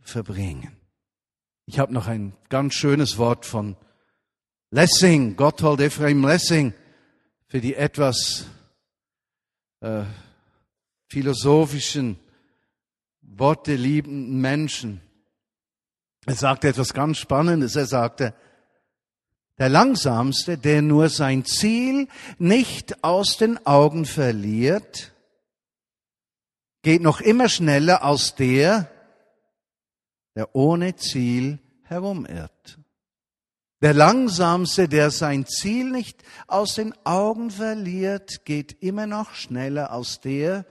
verbringen. 0.00 0.76
Ich 1.66 1.78
habe 1.78 1.92
noch 1.92 2.06
ein 2.06 2.34
ganz 2.48 2.74
schönes 2.74 3.18
Wort 3.18 3.46
von 3.46 3.76
Lessing, 4.70 5.36
Gotthold 5.36 5.80
Ephraim 5.80 6.24
Lessing, 6.24 6.72
für 7.46 7.60
die 7.60 7.74
etwas 7.74 8.46
äh, 9.80 10.04
philosophischen, 11.08 12.18
Worte 13.20 13.74
liebenden 13.74 14.40
Menschen. 14.40 15.00
Er 16.26 16.34
sagte 16.34 16.68
etwas 16.68 16.94
ganz 16.94 17.18
Spannendes. 17.18 17.76
Er 17.76 17.86
sagte, 17.86 18.34
Der 19.58 19.68
langsamste, 19.68 20.56
der 20.56 20.82
nur 20.82 21.08
sein 21.08 21.44
Ziel 21.44 22.08
nicht 22.38 23.02
aus 23.04 23.36
den 23.36 23.64
Augen 23.66 24.04
verliert, 24.04 25.12
geht 26.82 27.02
noch 27.02 27.20
immer 27.20 27.48
schneller 27.48 28.02
als 28.02 28.34
der, 28.34 28.90
der 30.34 30.54
ohne 30.54 30.96
Ziel 30.96 31.58
herumirrt. 31.84 32.78
Der 33.82 33.94
Langsamste, 33.94 34.88
der 34.88 35.10
sein 35.10 35.44
Ziel 35.44 35.90
nicht 35.90 36.22
aus 36.46 36.76
den 36.76 36.94
Augen 37.04 37.50
verliert, 37.50 38.44
geht 38.44 38.80
immer 38.80 39.06
noch 39.06 39.34
schneller 39.34 39.90
als 39.90 40.20
der, 40.20 40.64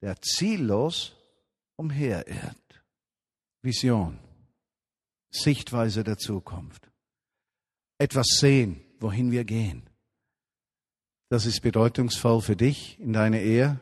der 0.00 0.22
ziellos 0.22 1.16
umherirrt. 1.74 2.84
Vision, 3.60 4.20
Sichtweise 5.30 6.04
der 6.04 6.18
Zukunft. 6.18 6.90
Etwas 7.98 8.26
sehen, 8.38 8.80
wohin 9.00 9.30
wir 9.30 9.44
gehen. 9.44 9.88
Das 11.28 11.44
ist 11.44 11.60
bedeutungsvoll 11.60 12.40
für 12.40 12.56
dich 12.56 12.98
in 13.00 13.12
deiner 13.12 13.40
Ehe, 13.40 13.80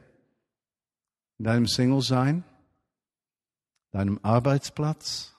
in 1.39 1.45
deinem 1.45 1.67
Single-Sein, 1.67 2.45
deinem 3.93 4.19
Arbeitsplatz, 4.23 5.37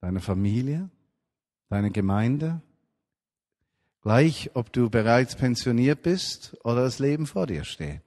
deiner 0.00 0.20
Familie, 0.20 0.88
deiner 1.68 1.90
Gemeinde, 1.90 2.62
gleich 4.00 4.50
ob 4.54 4.72
du 4.72 4.88
bereits 4.88 5.36
pensioniert 5.36 6.02
bist 6.02 6.56
oder 6.64 6.82
das 6.82 7.00
Leben 7.00 7.26
vor 7.26 7.46
dir 7.46 7.64
steht. 7.64 8.05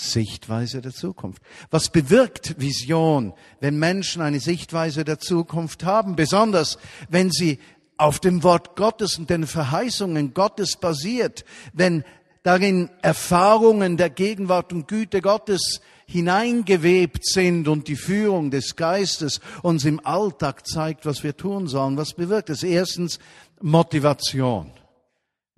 Sichtweise 0.00 0.80
der 0.80 0.92
Zukunft. 0.92 1.42
Was 1.70 1.90
bewirkt 1.90 2.60
Vision, 2.60 3.32
wenn 3.58 3.80
Menschen 3.80 4.22
eine 4.22 4.38
Sichtweise 4.38 5.04
der 5.04 5.18
Zukunft 5.18 5.84
haben, 5.84 6.14
besonders 6.14 6.78
wenn 7.08 7.32
sie 7.32 7.58
auf 7.96 8.20
dem 8.20 8.44
Wort 8.44 8.76
Gottes 8.76 9.18
und 9.18 9.28
den 9.28 9.48
Verheißungen 9.48 10.34
Gottes 10.34 10.76
basiert, 10.76 11.44
wenn 11.72 12.04
darin 12.44 12.90
Erfahrungen 13.02 13.96
der 13.96 14.08
Gegenwart 14.08 14.72
und 14.72 14.86
Güte 14.86 15.20
Gottes 15.20 15.80
hineingewebt 16.06 17.26
sind 17.26 17.66
und 17.66 17.88
die 17.88 17.96
Führung 17.96 18.52
des 18.52 18.76
Geistes 18.76 19.40
uns 19.62 19.84
im 19.84 19.98
Alltag 20.06 20.64
zeigt, 20.64 21.06
was 21.06 21.24
wir 21.24 21.36
tun 21.36 21.66
sollen. 21.66 21.96
Was 21.96 22.14
bewirkt 22.14 22.50
es? 22.50 22.62
Erstens 22.62 23.18
Motivation. 23.60 24.70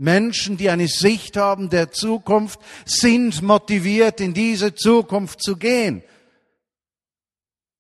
Menschen, 0.00 0.56
die 0.56 0.70
eine 0.70 0.88
Sicht 0.88 1.36
haben 1.36 1.68
der 1.68 1.92
Zukunft, 1.92 2.58
sind 2.86 3.42
motiviert, 3.42 4.22
in 4.22 4.32
diese 4.32 4.74
Zukunft 4.74 5.42
zu 5.42 5.58
gehen. 5.58 6.02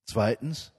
Zweitens, 0.06 0.70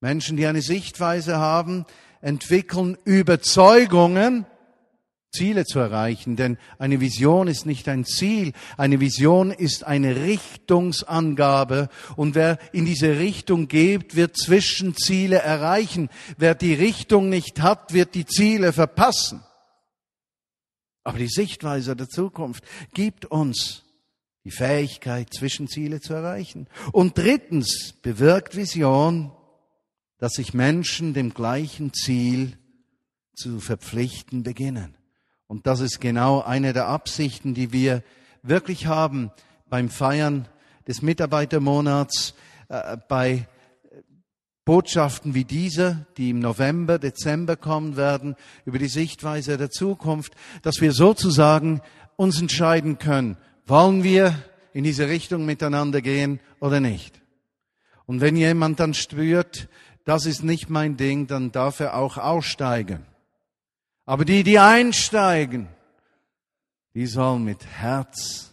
Menschen, 0.00 0.36
die 0.36 0.46
eine 0.46 0.60
Sichtweise 0.60 1.38
haben, 1.38 1.86
entwickeln 2.20 2.98
Überzeugungen, 3.04 4.44
Ziele 5.30 5.66
zu 5.66 5.78
erreichen, 5.78 6.34
denn 6.34 6.58
eine 6.80 6.98
Vision 6.98 7.46
ist 7.46 7.64
nicht 7.64 7.88
ein 7.88 8.04
Ziel, 8.04 8.54
eine 8.76 8.98
Vision 8.98 9.52
ist 9.52 9.84
eine 9.84 10.16
Richtungsangabe 10.16 11.88
und 12.16 12.34
wer 12.34 12.58
in 12.72 12.86
diese 12.86 13.20
Richtung 13.20 13.68
geht, 13.68 14.16
wird 14.16 14.36
Zwischenziele 14.36 15.38
erreichen. 15.38 16.10
Wer 16.38 16.56
die 16.56 16.74
Richtung 16.74 17.28
nicht 17.28 17.62
hat, 17.62 17.94
wird 17.94 18.16
die 18.16 18.26
Ziele 18.26 18.72
verpassen. 18.72 19.44
Aber 21.04 21.18
die 21.18 21.28
Sichtweise 21.28 21.96
der 21.96 22.08
Zukunft 22.08 22.64
gibt 22.94 23.26
uns 23.26 23.82
die 24.44 24.50
Fähigkeit, 24.50 25.32
Zwischenziele 25.32 26.00
zu 26.00 26.14
erreichen. 26.14 26.68
Und 26.92 27.18
drittens 27.18 27.94
bewirkt 28.02 28.56
Vision, 28.56 29.32
dass 30.18 30.34
sich 30.34 30.54
Menschen 30.54 31.14
dem 31.14 31.34
gleichen 31.34 31.92
Ziel 31.92 32.56
zu 33.34 33.60
verpflichten 33.60 34.42
beginnen. 34.42 34.96
Und 35.46 35.66
das 35.66 35.80
ist 35.80 36.00
genau 36.00 36.40
eine 36.40 36.72
der 36.72 36.86
Absichten, 36.86 37.54
die 37.54 37.72
wir 37.72 38.02
wirklich 38.42 38.86
haben 38.86 39.30
beim 39.68 39.88
Feiern 39.88 40.48
des 40.86 41.02
Mitarbeitermonats, 41.02 42.34
äh, 42.68 42.96
bei 43.08 43.46
Botschaften 44.64 45.34
wie 45.34 45.44
diese, 45.44 46.06
die 46.16 46.30
im 46.30 46.38
November, 46.38 46.98
Dezember 46.98 47.56
kommen 47.56 47.96
werden, 47.96 48.36
über 48.64 48.78
die 48.78 48.88
Sichtweise 48.88 49.56
der 49.56 49.70
Zukunft, 49.70 50.34
dass 50.62 50.80
wir 50.80 50.92
sozusagen 50.92 51.80
uns 52.16 52.40
entscheiden 52.40 52.98
können, 52.98 53.36
wollen 53.66 54.04
wir 54.04 54.36
in 54.72 54.84
diese 54.84 55.08
Richtung 55.08 55.44
miteinander 55.44 56.00
gehen 56.00 56.40
oder 56.60 56.80
nicht. 56.80 57.20
Und 58.06 58.20
wenn 58.20 58.36
jemand 58.36 58.78
dann 58.78 58.94
spürt, 58.94 59.68
das 60.04 60.26
ist 60.26 60.42
nicht 60.42 60.70
mein 60.70 60.96
Ding, 60.96 61.26
dann 61.26 61.52
darf 61.52 61.80
er 61.80 61.96
auch 61.96 62.18
aussteigen. 62.18 63.04
Aber 64.04 64.24
die, 64.24 64.42
die 64.42 64.58
einsteigen, 64.58 65.68
die 66.94 67.06
sollen 67.06 67.44
mit 67.44 67.64
Herz, 67.66 68.52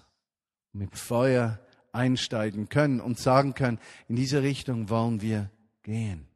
mit 0.74 0.98
Feuer 0.98 1.60
einsteigen 1.92 2.70
können 2.70 3.00
und 3.00 3.20
sagen 3.20 3.54
können, 3.54 3.80
in 4.08 4.16
diese 4.16 4.44
Richtung 4.44 4.90
wollen 4.90 5.22
wir 5.22 5.50
gehen. 5.90 6.28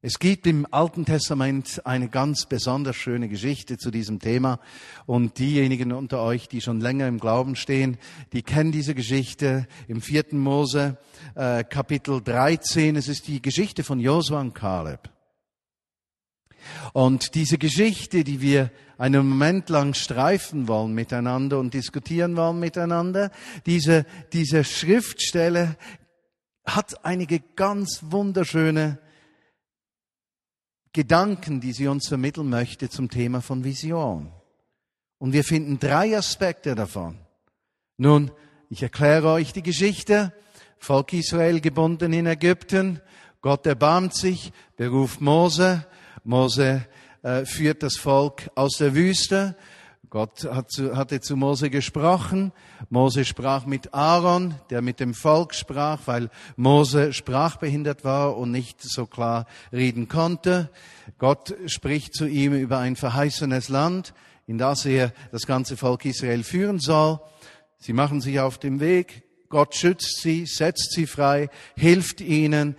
Es 0.00 0.18
gibt 0.18 0.48
im 0.48 0.66
Alten 0.72 1.04
Testament 1.04 1.86
eine 1.86 2.08
ganz 2.08 2.46
besonders 2.46 2.96
schöne 2.96 3.28
Geschichte 3.28 3.78
zu 3.78 3.92
diesem 3.92 4.18
Thema 4.18 4.58
und 5.06 5.38
diejenigen 5.38 5.92
unter 5.92 6.20
euch, 6.22 6.48
die 6.48 6.60
schon 6.60 6.80
länger 6.80 7.06
im 7.06 7.20
Glauben 7.20 7.54
stehen, 7.54 7.98
die 8.32 8.42
kennen 8.42 8.72
diese 8.72 8.96
Geschichte 8.96 9.68
im 9.86 10.00
vierten 10.00 10.40
Mose 10.40 10.98
äh, 11.36 11.62
Kapitel 11.62 12.20
13. 12.20 12.96
Es 12.96 13.06
ist 13.06 13.28
die 13.28 13.40
Geschichte 13.40 13.84
von 13.84 14.00
Josua 14.00 14.40
und 14.40 14.54
Kaleb. 14.54 15.08
Und 16.92 17.36
diese 17.36 17.58
Geschichte, 17.58 18.24
die 18.24 18.40
wir 18.40 18.72
einen 18.98 19.28
Moment 19.28 19.68
lang 19.68 19.94
streifen 19.94 20.66
wollen 20.68 20.94
miteinander 20.94 21.58
und 21.58 21.74
diskutieren 21.74 22.36
wollen 22.36 22.58
miteinander, 22.58 23.30
diese, 23.66 24.04
diese 24.32 24.64
Schriftstelle 24.64 25.76
hat 26.64 27.04
einige 27.04 27.40
ganz 27.40 28.00
wunderschöne 28.02 28.98
Gedanken, 30.92 31.60
die 31.60 31.72
sie 31.72 31.88
uns 31.88 32.08
vermitteln 32.08 32.50
möchte 32.50 32.90
zum 32.90 33.10
Thema 33.10 33.40
von 33.40 33.64
Vision. 33.64 34.32
Und 35.18 35.32
wir 35.32 35.44
finden 35.44 35.78
drei 35.78 36.16
Aspekte 36.16 36.74
davon. 36.74 37.18
Nun, 37.96 38.30
ich 38.68 38.82
erkläre 38.82 39.28
euch 39.28 39.52
die 39.52 39.62
Geschichte. 39.62 40.32
Volk 40.78 41.12
Israel 41.12 41.60
gebunden 41.60 42.12
in 42.12 42.26
Ägypten. 42.26 43.00
Gott 43.40 43.66
erbarmt 43.66 44.14
sich, 44.14 44.52
beruft 44.76 45.20
Mose. 45.20 45.86
Mose 46.24 46.86
äh, 47.22 47.44
führt 47.44 47.82
das 47.82 47.96
Volk 47.96 48.50
aus 48.54 48.78
der 48.78 48.94
Wüste. 48.94 49.56
Gott 50.12 50.44
hatte 50.44 51.22
zu 51.22 51.36
Mose 51.38 51.70
gesprochen. 51.70 52.52
Mose 52.90 53.24
sprach 53.24 53.64
mit 53.64 53.94
Aaron, 53.94 54.54
der 54.68 54.82
mit 54.82 55.00
dem 55.00 55.14
Volk 55.14 55.54
sprach, 55.54 56.00
weil 56.04 56.28
Mose 56.54 57.14
sprachbehindert 57.14 58.04
war 58.04 58.36
und 58.36 58.50
nicht 58.50 58.76
so 58.82 59.06
klar 59.06 59.46
reden 59.72 60.08
konnte. 60.08 60.68
Gott 61.16 61.54
spricht 61.64 62.14
zu 62.14 62.26
ihm 62.26 62.52
über 62.52 62.76
ein 62.76 62.94
verheißenes 62.94 63.70
Land, 63.70 64.12
in 64.46 64.58
das 64.58 64.84
er 64.84 65.14
das 65.30 65.46
ganze 65.46 65.78
Volk 65.78 66.04
Israel 66.04 66.44
führen 66.44 66.78
soll. 66.78 67.18
Sie 67.78 67.94
machen 67.94 68.20
sich 68.20 68.38
auf 68.38 68.58
den 68.58 68.80
Weg. 68.80 69.22
Gott 69.48 69.74
schützt 69.74 70.20
sie, 70.20 70.44
setzt 70.44 70.92
sie 70.92 71.06
frei, 71.06 71.48
hilft 71.74 72.20
ihnen. 72.20 72.76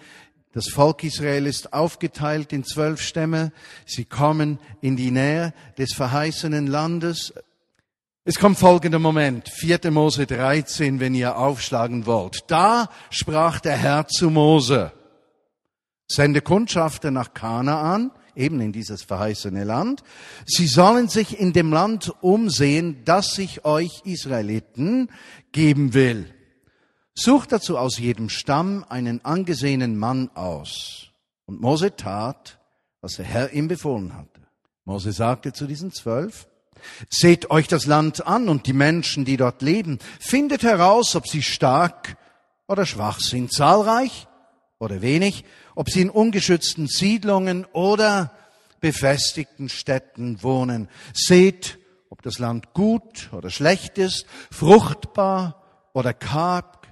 Das 0.53 0.67
Volk 0.67 1.03
Israel 1.03 1.47
ist 1.47 1.73
aufgeteilt 1.73 2.53
in 2.53 2.63
zwölf 2.63 3.01
Stämme. 3.01 3.51
Sie 3.87 4.05
kommen 4.05 4.59
in 4.81 4.95
die 4.95 5.09
Nähe 5.09 5.51
des 5.79 5.93
verheißenen 5.93 6.67
Landes. 6.67 7.33
Es 8.23 8.35
kommt 8.35 8.59
folgender 8.59 8.99
Moment, 8.99 9.49
4. 9.49 9.89
Mose 9.89 10.27
13, 10.27 10.99
wenn 10.99 11.15
ihr 11.15 11.37
aufschlagen 11.37 12.05
wollt. 12.05 12.43
Da 12.51 12.89
sprach 13.09 13.61
der 13.61 13.75
Herr 13.77 14.07
zu 14.07 14.29
Mose, 14.29 14.91
sende 16.07 16.41
Kundschafter 16.41 17.09
nach 17.09 17.33
Kanaan, 17.33 18.11
eben 18.35 18.61
in 18.61 18.71
dieses 18.71 19.01
verheißene 19.01 19.63
Land. 19.63 20.03
Sie 20.45 20.67
sollen 20.67 21.09
sich 21.09 21.39
in 21.39 21.53
dem 21.53 21.73
Land 21.73 22.13
umsehen, 22.21 23.01
das 23.05 23.39
ich 23.39 23.65
euch 23.65 24.01
Israeliten 24.05 25.09
geben 25.51 25.95
will. 25.95 26.31
Sucht 27.15 27.51
dazu 27.51 27.77
aus 27.77 27.99
jedem 27.99 28.29
Stamm 28.29 28.85
einen 28.89 29.23
angesehenen 29.23 29.97
Mann 29.97 30.31
aus. 30.33 31.09
Und 31.45 31.61
Mose 31.61 31.95
tat, 31.95 32.59
was 33.01 33.15
der 33.15 33.25
Herr 33.25 33.53
ihm 33.53 33.67
befohlen 33.67 34.15
hatte. 34.15 34.41
Mose 34.85 35.11
sagte 35.11 35.53
zu 35.53 35.67
diesen 35.67 35.91
zwölf, 35.91 36.47
Seht 37.09 37.49
euch 37.49 37.67
das 37.67 37.85
Land 37.85 38.27
an 38.27 38.49
und 38.49 38.67
die 38.67 38.73
Menschen, 38.73 39.25
die 39.25 39.37
dort 39.37 39.61
leben. 39.61 39.99
Findet 40.19 40.63
heraus, 40.63 41.15
ob 41.15 41.27
sie 41.27 41.41
stark 41.41 42.17
oder 42.67 42.85
schwach 42.85 43.19
sind, 43.19 43.53
zahlreich 43.53 44.27
oder 44.79 45.01
wenig, 45.01 45.45
ob 45.75 45.89
sie 45.89 46.01
in 46.01 46.09
ungeschützten 46.09 46.87
Siedlungen 46.87 47.65
oder 47.71 48.31
befestigten 48.79 49.69
Städten 49.69 50.43
wohnen. 50.43 50.89
Seht, 51.13 51.79
ob 52.09 52.21
das 52.21 52.39
Land 52.39 52.73
gut 52.73 53.29
oder 53.31 53.49
schlecht 53.49 53.97
ist, 53.97 54.25
fruchtbar 54.51 55.63
oder 55.93 56.13
karg, 56.13 56.82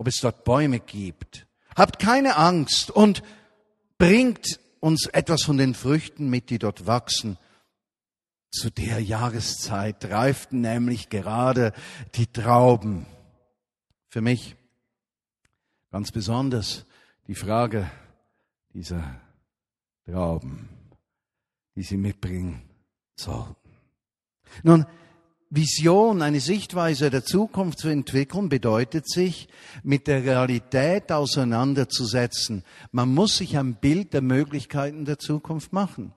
ob 0.00 0.06
es 0.06 0.16
dort 0.16 0.44
Bäume 0.44 0.80
gibt. 0.80 1.46
Habt 1.76 1.98
keine 1.98 2.38
Angst 2.38 2.90
und 2.90 3.22
bringt 3.98 4.58
uns 4.80 5.04
etwas 5.04 5.42
von 5.42 5.58
den 5.58 5.74
Früchten 5.74 6.30
mit, 6.30 6.48
die 6.48 6.58
dort 6.58 6.86
wachsen. 6.86 7.36
Zu 8.50 8.70
der 8.70 9.00
Jahreszeit 9.00 10.06
reiften 10.06 10.62
nämlich 10.62 11.10
gerade 11.10 11.74
die 12.14 12.26
Trauben. 12.26 13.04
Für 14.08 14.22
mich 14.22 14.56
ganz 15.90 16.12
besonders 16.12 16.86
die 17.26 17.34
Frage 17.34 17.90
dieser 18.72 19.20
Trauben, 20.06 20.70
die 21.74 21.82
sie 21.82 21.98
mitbringen 21.98 22.62
sollten. 23.16 23.76
Nun, 24.62 24.86
Vision, 25.52 26.22
eine 26.22 26.38
Sichtweise 26.38 27.10
der 27.10 27.24
Zukunft 27.24 27.80
zu 27.80 27.88
entwickeln, 27.88 28.48
bedeutet 28.48 29.10
sich, 29.10 29.48
mit 29.82 30.06
der 30.06 30.22
Realität 30.22 31.10
auseinanderzusetzen. 31.10 32.62
Man 32.92 33.12
muss 33.12 33.38
sich 33.38 33.58
ein 33.58 33.74
Bild 33.74 34.12
der 34.12 34.22
Möglichkeiten 34.22 35.04
der 35.04 35.18
Zukunft 35.18 35.72
machen. 35.72 36.12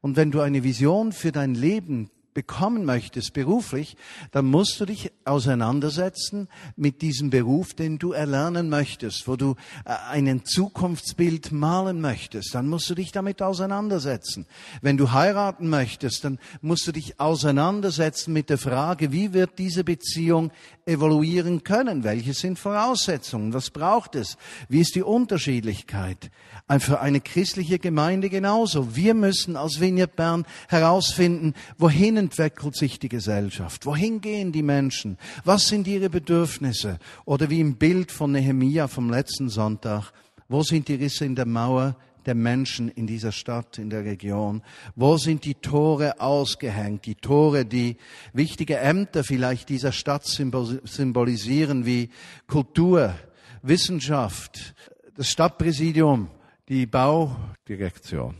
Und 0.00 0.16
wenn 0.16 0.30
du 0.30 0.40
eine 0.40 0.64
Vision 0.64 1.12
für 1.12 1.30
dein 1.30 1.54
Leben 1.54 2.10
bekommen 2.34 2.84
möchtest 2.84 3.32
beruflich, 3.32 3.96
dann 4.32 4.46
musst 4.46 4.80
du 4.80 4.84
dich 4.84 5.12
auseinandersetzen 5.24 6.48
mit 6.76 7.00
diesem 7.00 7.30
Beruf, 7.30 7.74
den 7.74 7.98
du 7.98 8.12
erlernen 8.12 8.68
möchtest, 8.68 9.26
wo 9.28 9.36
du 9.36 9.54
äh, 9.84 9.94
einen 10.10 10.44
Zukunftsbild 10.44 11.52
malen 11.52 12.00
möchtest, 12.00 12.54
dann 12.54 12.68
musst 12.68 12.90
du 12.90 12.94
dich 12.94 13.12
damit 13.12 13.40
auseinandersetzen. 13.40 14.46
Wenn 14.82 14.96
du 14.96 15.12
heiraten 15.12 15.68
möchtest, 15.68 16.24
dann 16.24 16.38
musst 16.60 16.86
du 16.86 16.92
dich 16.92 17.20
auseinandersetzen 17.20 18.32
mit 18.32 18.50
der 18.50 18.58
Frage, 18.58 19.12
wie 19.12 19.32
wird 19.32 19.58
diese 19.58 19.84
Beziehung 19.84 20.50
evaluieren 20.86 21.62
können? 21.62 22.04
Welche 22.04 22.34
sind 22.34 22.58
Voraussetzungen? 22.58 23.54
Was 23.54 23.70
braucht 23.70 24.16
es? 24.16 24.36
Wie 24.68 24.80
ist 24.80 24.96
die 24.96 25.02
Unterschiedlichkeit? 25.02 26.30
Für 26.78 27.00
eine 27.00 27.20
christliche 27.20 27.78
Gemeinde 27.78 28.28
genauso. 28.28 28.96
Wir 28.96 29.14
müssen 29.14 29.56
als 29.56 29.80
Vineyard 29.80 30.16
Bern 30.16 30.44
herausfinden, 30.68 31.54
wohin 31.78 32.23
entwickelt 32.24 32.76
sich 32.76 32.98
die 32.98 33.08
Gesellschaft? 33.08 33.84
Wohin 33.86 34.20
gehen 34.20 34.50
die 34.52 34.62
Menschen? 34.62 35.18
Was 35.44 35.68
sind 35.68 35.86
ihre 35.86 36.08
Bedürfnisse? 36.08 36.98
Oder 37.24 37.50
wie 37.50 37.60
im 37.60 37.76
Bild 37.76 38.10
von 38.10 38.32
Nehemia 38.32 38.88
vom 38.88 39.10
letzten 39.10 39.48
Sonntag, 39.48 40.12
wo 40.48 40.62
sind 40.62 40.88
die 40.88 40.94
Risse 40.94 41.24
in 41.24 41.34
der 41.34 41.46
Mauer 41.46 41.96
der 42.26 42.34
Menschen 42.34 42.88
in 42.88 43.06
dieser 43.06 43.32
Stadt, 43.32 43.78
in 43.78 43.90
der 43.90 44.04
Region? 44.04 44.62
Wo 44.96 45.18
sind 45.18 45.44
die 45.44 45.54
Tore 45.54 46.20
ausgehängt? 46.20 47.04
Die 47.04 47.14
Tore, 47.14 47.66
die 47.66 47.96
wichtige 48.32 48.78
Ämter 48.78 49.22
vielleicht 49.22 49.68
dieser 49.68 49.92
Stadt 49.92 50.24
symbolisieren, 50.26 51.84
wie 51.84 52.08
Kultur, 52.46 53.14
Wissenschaft, 53.62 54.74
das 55.16 55.28
Stadtpräsidium, 55.28 56.28
die 56.68 56.86
Baudirektion. 56.86 58.36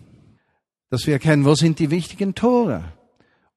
Dass 0.89 1.07
wir 1.07 1.15
erkennen, 1.15 1.45
wo 1.45 1.55
sind 1.55 1.79
die 1.79 1.91
wichtigen 1.91 2.35
Tore? 2.35 2.85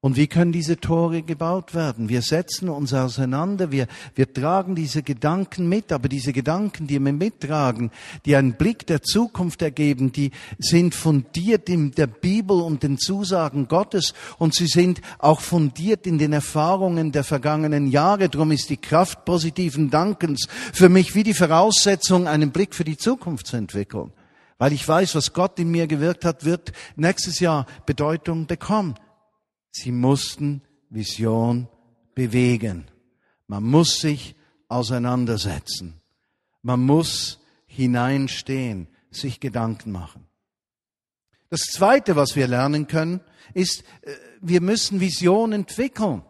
Und 0.07 0.15
wie 0.15 0.27
können 0.27 0.53
diese 0.53 0.79
Tore 0.79 1.21
gebaut 1.21 1.75
werden? 1.75 2.07
Wir 2.07 2.21
setzen 2.21 2.69
uns 2.69 2.93
auseinander, 2.93 3.73
wir, 3.73 3.87
wir 4.15 4.31
tragen 4.31 4.73
diese 4.73 5.03
Gedanken 5.03 5.67
mit, 5.67 5.91
aber 5.91 6.07
diese 6.07 6.31
Gedanken, 6.31 6.87
die 6.87 6.97
wir 6.97 7.11
mittragen, 7.11 7.91
die 8.25 8.37
einen 8.37 8.53
Blick 8.53 8.87
der 8.87 9.01
Zukunft 9.01 9.61
ergeben, 9.61 10.13
die 10.13 10.31
sind 10.59 10.95
fundiert 10.95 11.67
in 11.67 11.91
der 11.91 12.07
Bibel 12.07 12.61
und 12.61 12.83
den 12.83 12.97
Zusagen 12.97 13.67
Gottes 13.67 14.13
und 14.37 14.55
sie 14.55 14.67
sind 14.67 15.01
auch 15.19 15.41
fundiert 15.41 16.07
in 16.07 16.17
den 16.17 16.31
Erfahrungen 16.31 17.11
der 17.11 17.25
vergangenen 17.25 17.87
Jahre. 17.87 18.29
Drum 18.29 18.51
ist 18.51 18.69
die 18.69 18.77
Kraft 18.77 19.25
positiven 19.25 19.89
Dankens 19.89 20.47
für 20.71 20.87
mich 20.87 21.15
wie 21.15 21.23
die 21.23 21.33
Voraussetzung, 21.33 22.29
einen 22.29 22.51
Blick 22.51 22.75
für 22.75 22.85
die 22.85 22.95
Zukunft 22.95 23.47
zu 23.47 23.57
entwickeln. 23.57 24.13
Weil 24.57 24.71
ich 24.71 24.87
weiß, 24.87 25.15
was 25.15 25.33
Gott 25.33 25.59
in 25.59 25.69
mir 25.69 25.85
gewirkt 25.85 26.23
hat, 26.23 26.45
wird 26.45 26.71
nächstes 26.95 27.41
Jahr 27.41 27.65
Bedeutung 27.85 28.47
bekommen. 28.47 28.95
Sie 29.81 29.91
mussten 29.91 30.61
Vision 30.89 31.67
bewegen. 32.15 32.85
Man 33.47 33.63
muss 33.63 33.99
sich 33.99 34.35
auseinandersetzen. 34.67 36.01
Man 36.61 36.81
muss 36.81 37.39
hineinstehen, 37.65 38.87
sich 39.11 39.39
Gedanken 39.39 39.91
machen. 39.91 40.25
Das 41.49 41.61
Zweite, 41.61 42.15
was 42.15 42.35
wir 42.35 42.47
lernen 42.47 42.87
können, 42.87 43.21
ist, 43.53 43.83
äh, 44.01 44.11
wir 44.41 44.61
müssen 44.61 44.99
Vision 44.99 45.53
entwickeln. 45.53 46.23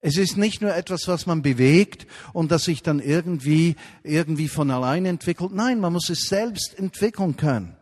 Es 0.00 0.16
ist 0.16 0.38
nicht 0.38 0.62
nur 0.62 0.74
etwas, 0.74 1.06
was 1.06 1.26
man 1.26 1.42
bewegt 1.42 2.06
und 2.32 2.50
das 2.50 2.64
sich 2.64 2.82
dann 2.82 3.00
irgendwie, 3.00 3.76
irgendwie 4.02 4.48
von 4.48 4.70
allein 4.70 5.04
entwickelt. 5.04 5.52
Nein, 5.52 5.78
man 5.78 5.92
muss 5.92 6.08
es 6.08 6.22
selbst 6.22 6.78
entwickeln 6.78 7.36
können. 7.36 7.76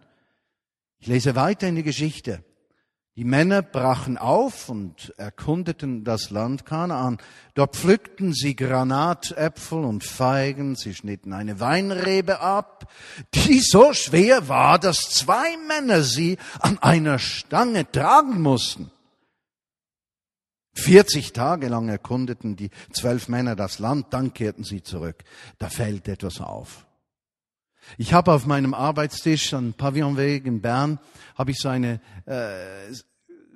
Ich 0.98 1.06
lese 1.06 1.36
weiter 1.36 1.68
in 1.68 1.76
die 1.76 1.84
Geschichte. 1.84 2.44
Die 3.18 3.24
Männer 3.24 3.62
brachen 3.62 4.16
auf 4.16 4.68
und 4.68 5.12
erkundeten 5.16 6.04
das 6.04 6.30
Land 6.30 6.64
Kanaan. 6.64 7.18
Dort 7.54 7.74
pflückten 7.74 8.32
sie 8.32 8.54
Granatäpfel 8.54 9.82
und 9.82 10.04
Feigen, 10.04 10.76
sie 10.76 10.94
schnitten 10.94 11.32
eine 11.32 11.58
Weinrebe 11.58 12.38
ab, 12.38 12.88
die 13.34 13.58
so 13.58 13.92
schwer 13.92 14.46
war, 14.46 14.78
dass 14.78 15.10
zwei 15.10 15.56
Männer 15.66 16.04
sie 16.04 16.38
an 16.60 16.78
einer 16.78 17.18
Stange 17.18 17.90
tragen 17.90 18.40
mussten. 18.40 18.92
40 20.74 21.32
Tage 21.32 21.66
lang 21.66 21.88
erkundeten 21.88 22.54
die 22.54 22.70
zwölf 22.92 23.26
Männer 23.26 23.56
das 23.56 23.80
Land, 23.80 24.14
dann 24.14 24.32
kehrten 24.32 24.62
sie 24.62 24.84
zurück. 24.84 25.24
Da 25.58 25.68
fällt 25.68 26.06
etwas 26.06 26.40
auf. 26.40 26.86
Ich 27.96 28.12
habe 28.12 28.32
auf 28.32 28.46
meinem 28.46 28.74
Arbeitstisch 28.74 29.54
an 29.54 29.72
Pavillonweg 29.72 30.44
in 30.46 30.60
Bern 30.60 30.98
habe 31.36 31.52
ich 31.52 31.58
so 31.58 31.68
eine 31.68 32.00
äh, 32.26 32.92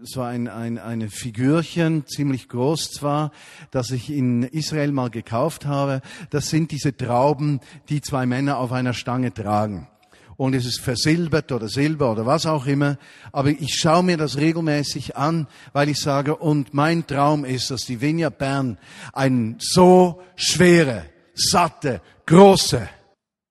so 0.05 0.21
ein, 0.23 0.49
ein 0.49 0.79
eine 0.79 1.11
Figürchen, 1.11 2.07
ziemlich 2.07 2.49
groß 2.49 2.91
zwar, 2.91 3.31
das 3.71 3.91
ich 3.91 4.11
in 4.11 4.43
Israel 4.43 4.91
mal 4.91 5.11
gekauft 5.11 5.67
habe. 5.67 6.01
Das 6.31 6.49
sind 6.49 6.71
diese 6.71 6.97
Trauben, 6.97 7.61
die 7.89 8.01
zwei 8.01 8.27
Männer 8.27 8.59
auf 8.59 8.73
einer 8.73 8.95
Stange 8.95 9.33
tragen. 9.33 9.89
Und 10.37 10.55
es 10.55 10.67
ist 10.67 10.81
versilbert 10.81 11.53
oder 11.53 11.69
Silber 11.69 12.11
oder 12.11 12.27
was 12.27 12.47
auch 12.47 12.67
immer. 12.67 12.99
Aber 13.31 13.51
ich 13.51 13.75
schaue 13.75 14.03
mir 14.03 14.17
das 14.17 14.39
regelmäßig 14.39 15.17
an, 15.17 15.47
weil 15.73 15.89
ich 15.89 16.01
sage, 16.01 16.35
und 16.37 16.75
mein 16.75 17.07
Traum 17.07 17.45
ist, 17.45 17.71
dass 17.71 17.83
die 17.83 18.01
Vinja 18.01 18.31
Bern 18.31 18.79
ein 19.13 19.57
so 19.61 20.21
schwere, 20.35 21.05
satte, 21.35 22.01
große 22.27 22.89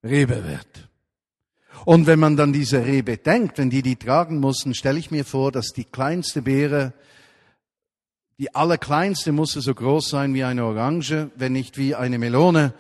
Rebe 0.04 0.44
wird. 0.46 0.90
Und 1.86 2.06
wenn 2.06 2.20
man 2.20 2.38
dann 2.38 2.54
diese 2.54 2.86
Rebe 2.86 3.18
denkt, 3.18 3.58
wenn 3.58 3.70
die 3.70 3.82
die 3.82 3.96
tragen 3.96 4.40
mussten, 4.40 4.74
stelle 4.74 5.00
ich 5.00 5.12
mir 5.12 5.26
vor, 5.26 5.52
dass 5.52 5.70
die 5.70 5.86
kleinste 5.86 6.42
Beere, 6.42 6.94
die 8.38 8.54
allerkleinste 8.54 9.32
musste 9.32 9.62
so 9.62 9.74
groß 9.74 10.10
sein 10.10 10.34
wie 10.34 10.44
eine 10.44 10.66
Orange, 10.66 11.32
wenn 11.36 11.54
nicht 11.54 11.78
wie 11.78 11.96
eine 11.96 12.18
Melone. 12.18 12.74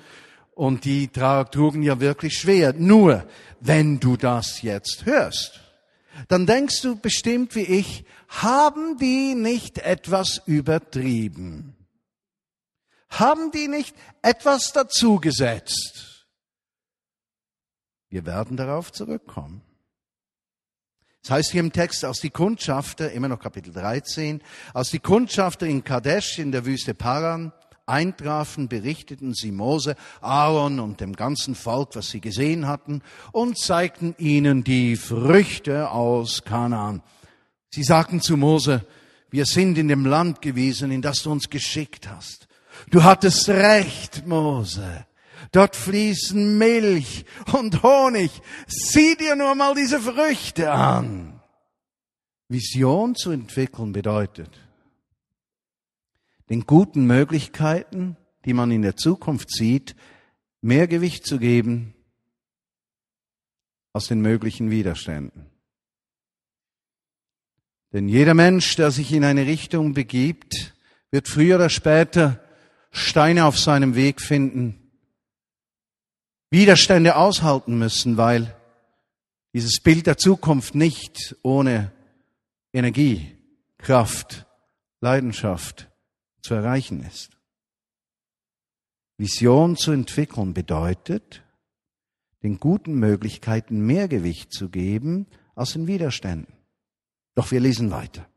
Und 0.53 0.85
die 0.85 1.07
trugen 1.07 1.81
ja 1.81 1.99
wirklich 1.99 2.37
schwer. 2.37 2.73
Nur, 2.73 3.25
wenn 3.59 3.99
du 3.99 4.17
das 4.17 4.61
jetzt 4.61 5.05
hörst, 5.05 5.61
dann 6.27 6.45
denkst 6.45 6.81
du 6.81 6.95
bestimmt 6.95 7.55
wie 7.55 7.61
ich, 7.61 8.05
haben 8.27 8.97
die 8.97 9.35
nicht 9.35 9.79
etwas 9.79 10.41
übertrieben? 10.45 11.75
Haben 13.09 13.51
die 13.51 13.67
nicht 13.67 13.95
etwas 14.21 14.73
dazugesetzt? 14.73 16.10
Wir 18.11 18.25
werden 18.25 18.57
darauf 18.57 18.91
zurückkommen. 18.91 19.61
Das 21.23 21.31
heißt 21.31 21.51
hier 21.51 21.61
im 21.61 21.71
Text, 21.71 22.03
aus 22.03 22.19
die 22.19 22.29
Kundschafter, 22.29 23.11
immer 23.11 23.29
noch 23.29 23.39
Kapitel 23.39 23.73
13, 23.73 24.41
aus 24.73 24.89
die 24.89 24.99
Kundschafter 24.99 25.65
in 25.65 25.83
Kadesh 25.83 26.37
in 26.37 26.51
der 26.51 26.65
Wüste 26.65 26.93
Paran 26.93 27.53
eintrafen, 27.85 28.67
berichteten 28.67 29.33
sie 29.33 29.51
Mose, 29.51 29.95
Aaron 30.19 30.79
und 30.79 30.99
dem 30.99 31.15
ganzen 31.15 31.55
Volk, 31.55 31.95
was 31.95 32.09
sie 32.09 32.21
gesehen 32.21 32.67
hatten, 32.67 33.01
und 33.31 33.57
zeigten 33.57 34.13
ihnen 34.17 34.63
die 34.63 34.97
Früchte 34.97 35.89
aus 35.91 36.43
Kanaan. 36.43 37.01
Sie 37.69 37.83
sagten 37.83 38.19
zu 38.19 38.35
Mose, 38.35 38.85
wir 39.29 39.45
sind 39.45 39.77
in 39.77 39.87
dem 39.87 40.05
Land 40.05 40.41
gewesen, 40.41 40.91
in 40.91 41.01
das 41.01 41.23
du 41.23 41.31
uns 41.31 41.49
geschickt 41.49 42.09
hast. 42.09 42.47
Du 42.89 43.03
hattest 43.03 43.47
recht, 43.47 44.27
Mose. 44.27 45.05
Dort 45.51 45.75
fließen 45.75 46.57
Milch 46.57 47.25
und 47.53 47.83
Honig. 47.83 48.31
Sieh 48.67 49.15
dir 49.15 49.35
nur 49.35 49.55
mal 49.55 49.75
diese 49.75 49.99
Früchte 49.99 50.71
an. 50.71 51.41
Vision 52.47 53.15
zu 53.15 53.31
entwickeln 53.31 53.93
bedeutet, 53.93 54.59
den 56.49 56.65
guten 56.65 57.05
Möglichkeiten, 57.05 58.17
die 58.45 58.53
man 58.53 58.71
in 58.71 58.81
der 58.81 58.97
Zukunft 58.97 59.49
sieht, 59.51 59.95
mehr 60.61 60.87
Gewicht 60.87 61.25
zu 61.25 61.39
geben 61.39 61.93
als 63.93 64.07
den 64.07 64.21
möglichen 64.21 64.69
Widerständen. 64.69 65.47
Denn 67.93 68.07
jeder 68.07 68.33
Mensch, 68.33 68.75
der 68.75 68.91
sich 68.91 69.11
in 69.11 69.23
eine 69.23 69.45
Richtung 69.45 69.93
begibt, 69.93 70.73
wird 71.09 71.27
früher 71.27 71.55
oder 71.55 71.69
später 71.69 72.41
Steine 72.91 73.45
auf 73.45 73.57
seinem 73.57 73.95
Weg 73.95 74.21
finden, 74.21 74.80
Widerstände 76.51 77.15
aushalten 77.15 77.79
müssen, 77.79 78.17
weil 78.17 78.55
dieses 79.53 79.79
Bild 79.79 80.05
der 80.05 80.17
Zukunft 80.17 80.75
nicht 80.75 81.35
ohne 81.41 81.91
Energie, 82.73 83.35
Kraft, 83.77 84.45
Leidenschaft 84.99 85.89
zu 86.41 86.53
erreichen 86.53 87.03
ist. 87.03 87.31
Vision 89.17 89.77
zu 89.77 89.91
entwickeln 89.91 90.53
bedeutet, 90.53 91.41
den 92.43 92.59
guten 92.59 92.95
Möglichkeiten 92.95 93.85
mehr 93.85 94.07
Gewicht 94.07 94.51
zu 94.51 94.69
geben 94.69 95.27
als 95.55 95.73
den 95.73 95.87
Widerständen. 95.87 96.53
Doch 97.35 97.51
wir 97.51 97.59
lesen 97.59 97.91
weiter. 97.91 98.27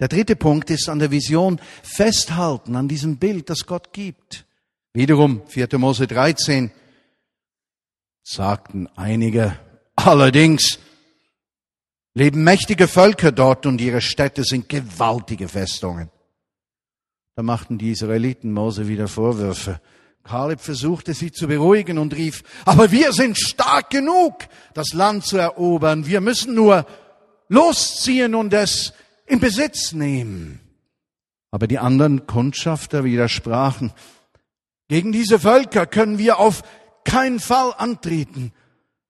Der 0.00 0.08
dritte 0.08 0.36
Punkt 0.36 0.68
ist 0.70 0.88
an 0.88 0.98
der 0.98 1.10
Vision 1.10 1.60
festhalten, 1.82 2.76
an 2.76 2.88
diesem 2.88 3.16
Bild, 3.16 3.48
das 3.48 3.64
Gott 3.64 3.92
gibt. 3.92 4.44
Wiederum 4.92 5.46
4. 5.46 5.78
Mose 5.78 6.06
13 6.06 6.70
sagten 8.26 8.88
einige, 8.96 9.56
allerdings 9.94 10.80
leben 12.14 12.42
mächtige 12.42 12.88
Völker 12.88 13.30
dort 13.30 13.66
und 13.66 13.80
ihre 13.80 14.00
Städte 14.00 14.42
sind 14.42 14.68
gewaltige 14.68 15.46
Festungen. 15.46 16.10
Da 17.36 17.42
machten 17.42 17.78
die 17.78 17.92
Israeliten 17.92 18.52
Mose 18.52 18.88
wieder 18.88 19.06
Vorwürfe. 19.06 19.80
Kaleb 20.24 20.60
versuchte 20.60 21.14
sie 21.14 21.30
zu 21.30 21.46
beruhigen 21.46 21.98
und 21.98 22.16
rief, 22.16 22.42
aber 22.64 22.90
wir 22.90 23.12
sind 23.12 23.38
stark 23.38 23.90
genug, 23.90 24.34
das 24.74 24.92
Land 24.92 25.24
zu 25.24 25.36
erobern. 25.36 26.06
Wir 26.06 26.20
müssen 26.20 26.54
nur 26.54 26.84
losziehen 27.48 28.34
und 28.34 28.52
es 28.52 28.92
in 29.26 29.38
Besitz 29.38 29.92
nehmen. 29.92 30.58
Aber 31.52 31.68
die 31.68 31.78
anderen 31.78 32.26
Kundschafter 32.26 33.04
widersprachen, 33.04 33.92
gegen 34.88 35.12
diese 35.12 35.38
Völker 35.38 35.86
können 35.86 36.18
wir 36.18 36.40
auf 36.40 36.64
keinen 37.06 37.40
Fall 37.40 37.72
antreten. 37.78 38.52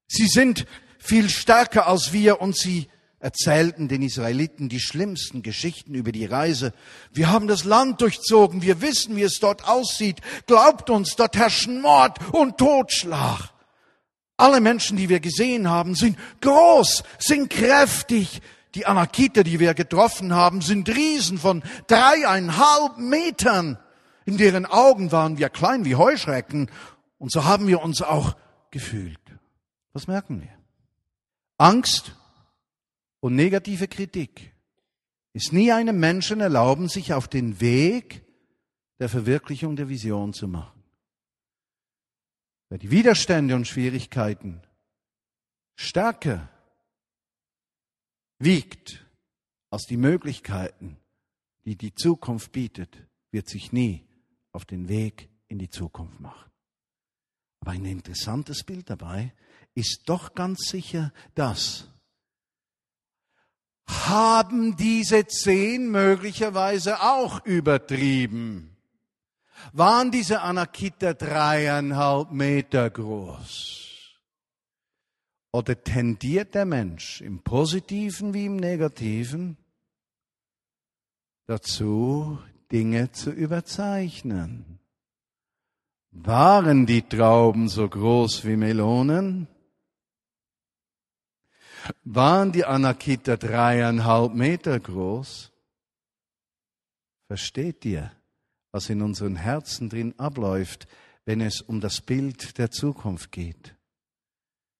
Sie 0.07 0.29
sind 0.29 0.67
viel 0.99 1.29
stärker 1.29 1.89
als 1.89 2.13
wir 2.13 2.41
und 2.41 2.57
sie 2.57 2.89
erzählten 3.19 3.89
den 3.89 4.03
Israeliten 4.03 4.69
die 4.69 4.79
schlimmsten 4.79 5.43
Geschichten 5.43 5.95
über 5.95 6.13
die 6.13 6.27
Reise. 6.27 6.73
Wir 7.13 7.31
haben 7.31 7.49
das 7.49 7.65
Land 7.65 8.01
durchzogen, 8.01 8.63
wir 8.63 8.81
wissen, 8.81 9.17
wie 9.17 9.23
es 9.23 9.41
dort 9.41 9.67
aussieht. 9.67 10.21
Glaubt 10.47 10.91
uns, 10.91 11.17
dort 11.17 11.37
herrschen 11.37 11.81
Mord 11.81 12.19
und 12.33 12.59
Totschlag. 12.59 13.51
Alle 14.37 14.61
Menschen, 14.61 14.99
die 14.99 15.09
wir 15.09 15.21
gesehen 15.21 15.69
haben, 15.69 15.95
sind 15.95 16.19
groß, 16.41 17.03
sind 17.19 17.51
kräftig. 17.51 18.43
Die 18.75 18.85
Anakiter, 18.85 19.43
die 19.43 19.59
wir 19.59 19.73
getroffen 19.73 20.35
haben, 20.35 20.61
sind 20.61 20.89
Riesen 20.91 21.39
von 21.39 21.63
dreieinhalb 21.87 22.99
Metern. 22.99 23.79
In 24.27 24.37
deren 24.37 24.67
Augen 24.67 25.13
waren 25.13 25.39
wir 25.39 25.49
klein 25.49 25.87
wie 25.87 25.95
Heuschrecken. 25.95 26.69
Und 27.19 27.33
so 27.33 27.45
haben 27.45 27.67
wir 27.67 27.83
uns 27.83 28.03
auch 28.03 28.37
gefühlt. 28.71 29.21
Was 29.93 30.07
merken 30.07 30.43
wir? 30.43 30.57
Angst 31.57 32.15
und 33.21 33.35
negative 33.35 33.89
Kritik 33.89 34.53
ist 35.33 35.53
nie 35.53 35.73
einem 35.73 35.99
Menschen 35.99 36.41
erlauben, 36.41 36.89
sich 36.89 37.13
auf 37.13 37.29
den 37.29 37.61
Weg 37.61 38.25
der 38.99 39.09
Verwirklichung 39.09 39.77
der 39.77 39.89
Vision 39.89 40.33
zu 40.33 40.49
machen. 40.49 40.83
Wer 42.69 42.79
die 42.79 42.91
Widerstände 42.91 43.55
und 43.55 43.67
Schwierigkeiten 43.67 44.63
stärker 45.77 46.49
wiegt 48.39 49.07
als 49.71 49.87
die 49.87 49.97
Möglichkeiten, 49.97 50.99
die 51.65 51.77
die 51.77 51.95
Zukunft 51.95 52.53
bietet, 52.53 52.97
wird 53.31 53.49
sich 53.49 53.73
nie 53.73 54.07
auf 54.53 54.65
den 54.65 54.89
Weg 54.89 55.29
in 55.49 55.59
die 55.59 55.71
Zukunft 55.71 56.21
machen. 56.21 56.51
Aber 57.67 57.75
ein 57.75 57.85
interessantes 57.85 58.63
Bild 58.63 58.89
dabei 58.89 59.33
ist 59.75 60.03
doch 60.07 60.37
ganz 60.37 60.69
sicher 60.69 61.13
das, 61.35 61.89
haben 63.89 64.77
diese 64.77 65.27
zehn 65.27 65.91
möglicherweise 65.91 67.03
auch 67.03 67.45
übertrieben? 67.45 68.77
Waren 69.73 70.13
diese 70.13 70.43
Anakiter 70.43 71.15
dreieinhalb 71.15 72.31
Meter 72.31 72.89
groß? 72.89 74.15
Oder 75.51 75.83
tendiert 75.83 76.55
der 76.55 76.67
Mensch 76.67 77.21
im 77.21 77.43
positiven 77.43 78.33
wie 78.33 78.47
im 78.47 78.55
negativen 78.55 79.57
dazu, 81.47 82.39
Dinge 82.71 83.11
zu 83.11 83.33
überzeichnen? 83.33 84.79
Waren 86.25 86.87
die 86.87 87.03
Trauben 87.03 87.69
so 87.69 87.89
groß 87.89 88.45
wie 88.45 88.57
Melonen? 88.57 89.47
Waren 92.05 92.53
die 92.53 92.65
Anakita 92.65 93.37
dreieinhalb 93.37 94.35
Meter 94.35 94.81
groß? 94.81 95.53
Versteht 97.29 97.85
ihr, 97.85 98.13
was 98.73 98.89
in 98.89 99.03
unseren 99.03 99.37
Herzen 99.37 99.89
drin 99.89 100.19
abläuft, 100.19 100.89
wenn 101.25 101.41
es 101.41 101.61
um 101.61 101.81
das 101.81 102.01
Bild 102.01 102.59
der 102.59 102.71
Zukunft 102.71 103.31
geht? 103.31 103.77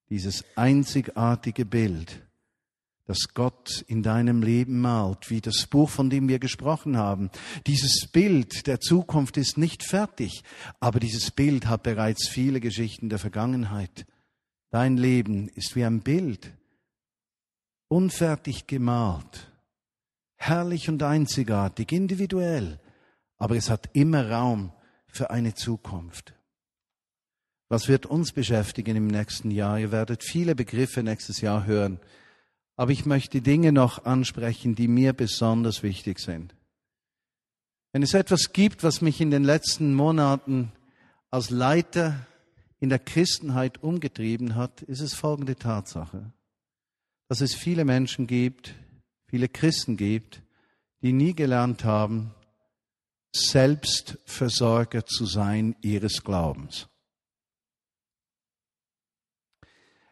Dieses 0.09 0.45
einzigartige 0.57 1.65
Bild, 1.65 2.26
das 3.07 3.29
Gott 3.35 3.85
in 3.87 4.03
deinem 4.03 4.43
Leben 4.43 4.81
malt, 4.81 5.31
wie 5.31 5.41
das 5.41 5.67
Buch, 5.67 5.89
von 5.89 6.11
dem 6.11 6.29
wir 6.29 6.41
gesprochen 6.41 6.97
haben. 6.97 7.31
Dieses 7.67 8.09
Bild 8.11 8.67
der 8.67 8.81
Zukunft 8.81 9.37
ist 9.37 9.57
nicht 9.57 9.85
fertig, 9.85 10.43
aber 10.81 10.99
dieses 10.99 11.31
Bild 11.31 11.67
hat 11.67 11.85
bereits 11.85 12.29
viele 12.29 12.61
Geschichten 12.61 13.09
der 13.09 13.21
Vergangenheit. 13.21 14.07
Dein 14.71 14.97
Leben 14.97 15.49
ist 15.49 15.77
wie 15.77 15.85
ein 15.85 16.01
Bild 16.01 16.53
unfertig 17.89 18.67
gemalt, 18.67 19.53
herrlich 20.35 20.89
und 20.89 21.03
einzigartig, 21.05 21.93
individuell, 21.93 22.81
aber 23.39 23.57
es 23.57 23.71
hat 23.71 23.89
immer 23.93 24.29
Raum 24.29 24.73
für 25.07 25.31
eine 25.31 25.55
Zukunft. 25.55 26.35
Was 27.69 27.89
wird 27.89 28.07
uns 28.07 28.33
beschäftigen 28.33 28.97
im 28.97 29.07
nächsten 29.07 29.51
Jahr? 29.51 29.79
Ihr 29.79 29.93
werdet 29.93 30.25
viele 30.25 30.55
Begriffe 30.55 31.03
nächstes 31.05 31.41
Jahr 31.41 31.67
hören, 31.67 32.01
aber 32.77 32.93
ich 32.93 33.07
möchte 33.07 33.41
Dinge 33.41 33.73
noch 33.73 34.05
ansprechen, 34.05 34.75
die 34.75 34.89
mir 34.89 35.13
besonders 35.13 35.83
wichtig 35.83 36.19
sind. 36.19 36.55
Wenn 37.93 38.03
es 38.03 38.15
etwas 38.15 38.53
gibt, 38.53 38.83
was 38.83 39.01
mich 39.01 39.21
in 39.21 39.31
den 39.31 39.45
letzten 39.45 39.95
Monaten 39.95 40.73
als 41.31 41.51
Leiter 41.51 42.27
in 42.79 42.91
der 42.91 42.99
Christenheit 42.99 43.83
umgetrieben 43.83 44.55
hat, 44.55 44.83
ist 44.83 45.01
es 45.01 45.15
folgende 45.15 45.57
Tatsache 45.57 46.33
dass 47.29 47.41
es 47.41 47.55
viele 47.55 47.85
Menschen 47.85 48.27
gibt, 48.27 48.75
viele 49.27 49.49
Christen 49.49 49.97
gibt, 49.97 50.43
die 51.03 51.13
nie 51.13 51.35
gelernt 51.35 51.85
haben, 51.85 52.35
Selbstversorger 53.35 55.05
zu 55.05 55.27
sein 55.27 55.77
ihres 55.83 56.23
Glaubens. 56.23 56.89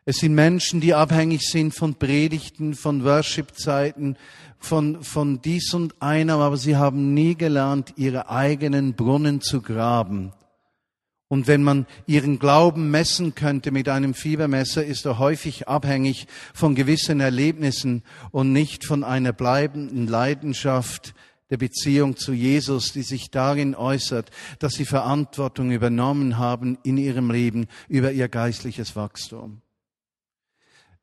Es 0.05 0.19
sind 0.19 0.35
Menschen, 0.35 0.81
die 0.81 0.95
abhängig 0.95 1.43
sind 1.43 1.75
von 1.75 1.95
Predigten, 1.95 2.75
von 2.75 3.05
Worship-Zeiten, 3.05 4.17
von, 4.59 5.03
von 5.03 5.41
dies 5.41 5.73
und 5.73 6.01
einem, 6.03 6.41
aber 6.41 6.57
sie 6.57 6.77
haben 6.77 7.15
nie 7.15 7.35
gelernt, 7.35 7.95
ihre 7.97 8.29
eigenen 8.29 8.95
Brunnen 8.95 9.41
zu 9.41 9.63
graben 9.63 10.33
und 11.35 11.49
wenn 11.49 11.65
man 11.65 11.87
ihren 12.07 12.39
Glauben 12.39 12.93
messen 12.93 13.35
könnte 13.35 13.73
mit 13.73 13.89
einem 13.89 14.15
Fiebermesser, 14.15 14.85
ist 14.85 15.05
er 15.05 15.19
häufig 15.19 15.67
abhängig 15.67 16.29
von 16.55 16.77
gewissen 16.77 17.19
Erlebnissen 17.19 18.05
und 18.31 18.53
nicht 18.53 18.85
von 18.85 19.03
einer 19.03 19.33
bleibenden 19.33 20.07
Leidenschaft 20.07 21.13
der 21.51 21.57
Beziehung 21.57 22.17
zu 22.17 22.33
Jesus, 22.33 22.93
die 22.93 23.03
sich 23.03 23.33
darin 23.33 23.75
äußert, 23.75 24.31
dass 24.61 24.75
sie 24.75 24.85
Verantwortung 24.85 25.73
übernommen 25.73 26.39
haben 26.39 26.79
in 26.85 26.99
ihrem 26.99 27.33
Leben 27.33 27.67
über 27.89 28.13
ihr 28.13 28.29
geistliches 28.29 28.95
Wachstum. 28.95 29.61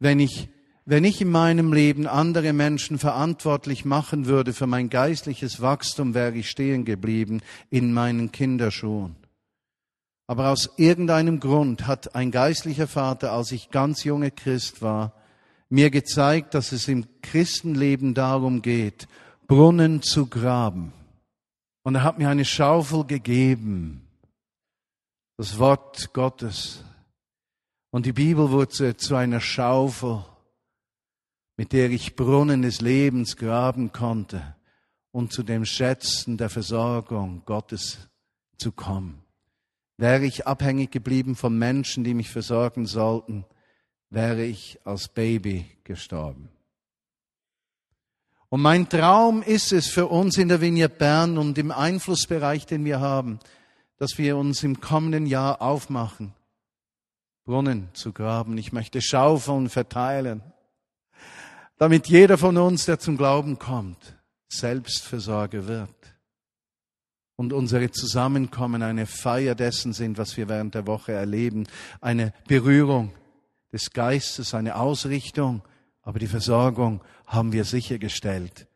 Wenn 0.02 0.20
ich, 0.20 0.50
wenn 0.84 1.04
ich 1.04 1.22
in 1.22 1.30
meinem 1.30 1.72
Leben 1.74 2.08
andere 2.08 2.54
Menschen 2.54 2.98
verantwortlich 2.98 3.86
machen 3.86 4.26
würde 4.26 4.52
für 4.52 4.66
mein 4.66 4.90
geistliches 4.90 5.62
Wachstum, 5.62 6.16
wäre 6.16 6.34
ich 6.34 6.50
stehen 6.50 6.86
geblieben 6.86 7.42
in 7.70 7.94
meinen 7.94 8.32
Kinderschuhen. 8.32 9.16
Aber 10.26 10.50
aus 10.50 10.72
irgendeinem 10.78 11.40
Grund 11.40 11.86
hat 11.86 12.16
ein 12.16 12.32
geistlicher 12.32 12.88
Vater, 12.88 13.32
als 13.32 13.52
ich 13.52 13.70
ganz 13.70 14.04
junge 14.04 14.32
Christ 14.32 14.82
war, 14.82 15.14
mir 15.70 15.92
gezeigt, 15.92 16.56
dass 16.56 16.72
es 16.72 16.88
im 16.88 17.06
Christenleben 17.22 18.16
darum 18.16 18.64
geht, 18.64 19.08
Brunnen 19.46 20.02
zu 20.02 20.26
graben. 20.26 20.94
Und 21.84 21.94
er 21.94 22.04
hat 22.04 22.18
mir 22.18 22.30
eine 22.30 22.46
Schaufel 22.46 23.06
gegeben, 23.06 24.08
das 25.38 25.60
Wort 25.60 26.12
Gottes. 26.14 26.84
Und 27.92 28.06
die 28.06 28.14
Bibel 28.14 28.52
wurde 28.52 28.96
zu 28.98 29.16
einer 29.16 29.42
Schaufel, 29.42 30.24
mit 31.58 31.74
der 31.74 31.92
ich 31.92 32.16
Brunnen 32.16 32.62
des 32.62 32.82
Lebens 32.82 33.36
graben 33.36 33.92
konnte 33.92 34.56
und 35.12 35.34
zu 35.34 35.44
dem 35.44 35.66
Schätzen 35.66 36.38
der 36.38 36.50
Versorgung 36.50 37.44
Gottes 37.46 38.10
zu 38.58 38.72
kommen. 38.72 39.22
Wäre 39.98 40.26
ich 40.26 40.48
abhängig 40.48 40.92
geblieben 40.92 41.36
von 41.36 41.58
Menschen, 41.58 42.04
die 42.04 42.14
mich 42.14 42.30
versorgen 42.30 42.86
sollten, 42.86 43.46
wäre 44.10 44.44
ich 44.44 44.80
als 44.86 45.10
Baby 45.10 45.66
gestorben. 45.84 46.50
Und 48.50 48.62
mein 48.62 48.90
Traum 48.90 49.44
ist 49.44 49.72
es 49.72 49.88
für 49.88 50.08
uns 50.08 50.38
in 50.38 50.48
der 50.48 50.60
Vignette 50.60 50.96
Bern 50.98 51.38
und 51.38 51.58
im 51.58 51.72
Einflussbereich, 51.72 52.66
den 52.66 52.84
wir 52.84 53.00
haben, 53.00 53.40
dass 53.98 54.18
wir 54.18 54.36
uns 54.36 54.64
im 54.64 54.82
kommenden 54.82 55.26
Jahr 55.26 55.62
aufmachen, 55.62 56.34
Brunnen 57.44 57.90
zu 57.94 58.14
graben. 58.14 58.58
Ich 58.58 58.72
möchte 58.72 59.02
schaufeln, 59.02 59.70
verteilen, 59.70 60.42
damit 61.78 62.08
jeder 62.08 62.38
von 62.38 62.58
uns, 62.58 62.86
der 62.86 63.00
zum 63.00 63.18
Glauben 63.18 63.58
kommt, 63.58 64.16
Selbstversorger 64.50 65.68
wird. 65.68 65.90
Und 67.36 67.54
unsere 67.54 67.90
Zusammenkommen 67.90 68.84
eine 68.84 69.08
Feier 69.08 69.56
dessen 69.56 69.94
sind, 69.94 70.18
was 70.18 70.38
wir 70.38 70.48
während 70.48 70.76
der 70.76 70.86
Woche 70.86 71.14
erleben, 71.14 71.68
eine 72.00 72.34
Berührung 72.48 73.12
des 73.72 73.92
Geistes, 73.92 74.54
eine 74.54 74.76
Ausrichtung, 74.76 75.64
aber 76.04 76.20
die 76.20 76.28
Versorgung 76.28 77.02
haben 77.26 77.52
wir 77.52 77.64
sichergestellt 77.64 78.68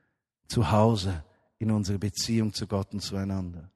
zu 0.48 0.72
Hause 0.72 1.24
in 1.60 1.72
unserer 1.72 1.98
Beziehung 1.98 2.54
zu 2.54 2.66
Gott 2.68 2.94
und 2.94 3.02
zueinander. 3.02 3.70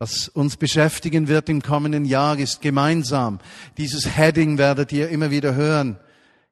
Was 0.00 0.28
uns 0.28 0.56
beschäftigen 0.56 1.26
wird 1.26 1.48
im 1.48 1.60
kommenden 1.60 2.04
Jahr 2.04 2.38
ist 2.38 2.62
gemeinsam. 2.62 3.40
Dieses 3.78 4.16
Heading 4.16 4.56
werdet 4.56 4.92
ihr 4.92 5.08
immer 5.08 5.32
wieder 5.32 5.56
hören. 5.56 5.98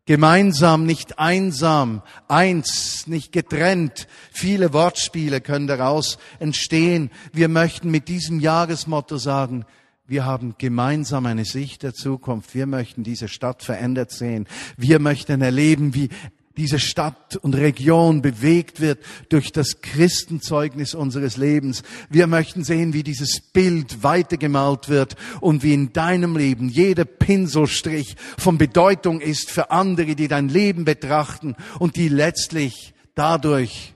Gemeinsam, 0.04 0.85
nicht 0.85 1.20
einsam, 1.20 2.02
eins, 2.26 3.06
nicht 3.06 3.30
getrennt. 3.30 4.09
Viele 4.32 4.72
Wortspiele 4.72 5.40
können 5.40 5.68
daraus 5.68 6.18
entstehen. 6.40 7.12
Wir 7.32 7.46
möchten 7.46 7.88
mit 7.92 8.09
diesem 8.09 8.40
Jahresmotto 8.40 9.16
sagen, 9.16 9.64
wir 10.09 10.24
haben 10.24 10.56
gemeinsam 10.59 11.26
eine 11.26 11.44
Sicht 11.44 11.85
der 11.85 11.94
Zukunft. 11.94 12.52
Wir 12.52 12.66
möchten 12.66 13.04
diese 13.04 13.28
Stadt 13.28 13.62
verändert 13.62 14.11
sehen. 14.11 14.48
Wir 14.76 14.98
möchten 14.98 15.40
erleben, 15.40 15.94
wie 15.94 16.09
diese 16.56 16.78
Stadt 16.78 17.36
und 17.36 17.54
Region 17.54 18.22
bewegt 18.22 18.80
wird 18.80 18.98
durch 19.28 19.52
das 19.52 19.82
Christenzeugnis 19.82 20.94
unseres 20.94 21.36
Lebens. 21.36 21.82
Wir 22.08 22.26
möchten 22.26 22.64
sehen, 22.64 22.92
wie 22.92 23.02
dieses 23.02 23.40
Bild 23.40 24.02
weitergemalt 24.02 24.88
wird 24.88 25.16
und 25.40 25.62
wie 25.62 25.74
in 25.74 25.92
deinem 25.92 26.36
Leben 26.36 26.68
jeder 26.68 27.04
Pinselstrich 27.04 28.16
von 28.38 28.58
Bedeutung 28.58 29.20
ist 29.20 29.50
für 29.50 29.70
andere, 29.70 30.14
die 30.14 30.28
dein 30.28 30.48
Leben 30.48 30.84
betrachten 30.84 31.56
und 31.78 31.96
die 31.96 32.08
letztlich 32.08 32.94
dadurch 33.14 33.94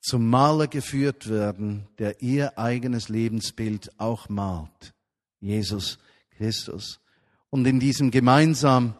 zum 0.00 0.30
Maler 0.30 0.68
geführt 0.68 1.28
werden, 1.28 1.88
der 1.98 2.22
ihr 2.22 2.58
eigenes 2.58 3.08
Lebensbild 3.08 3.90
auch 3.98 4.28
malt. 4.28 4.94
Jesus 5.40 5.98
Christus. 6.36 7.00
Und 7.50 7.66
in 7.66 7.80
diesem 7.80 8.10
gemeinsam 8.10 8.94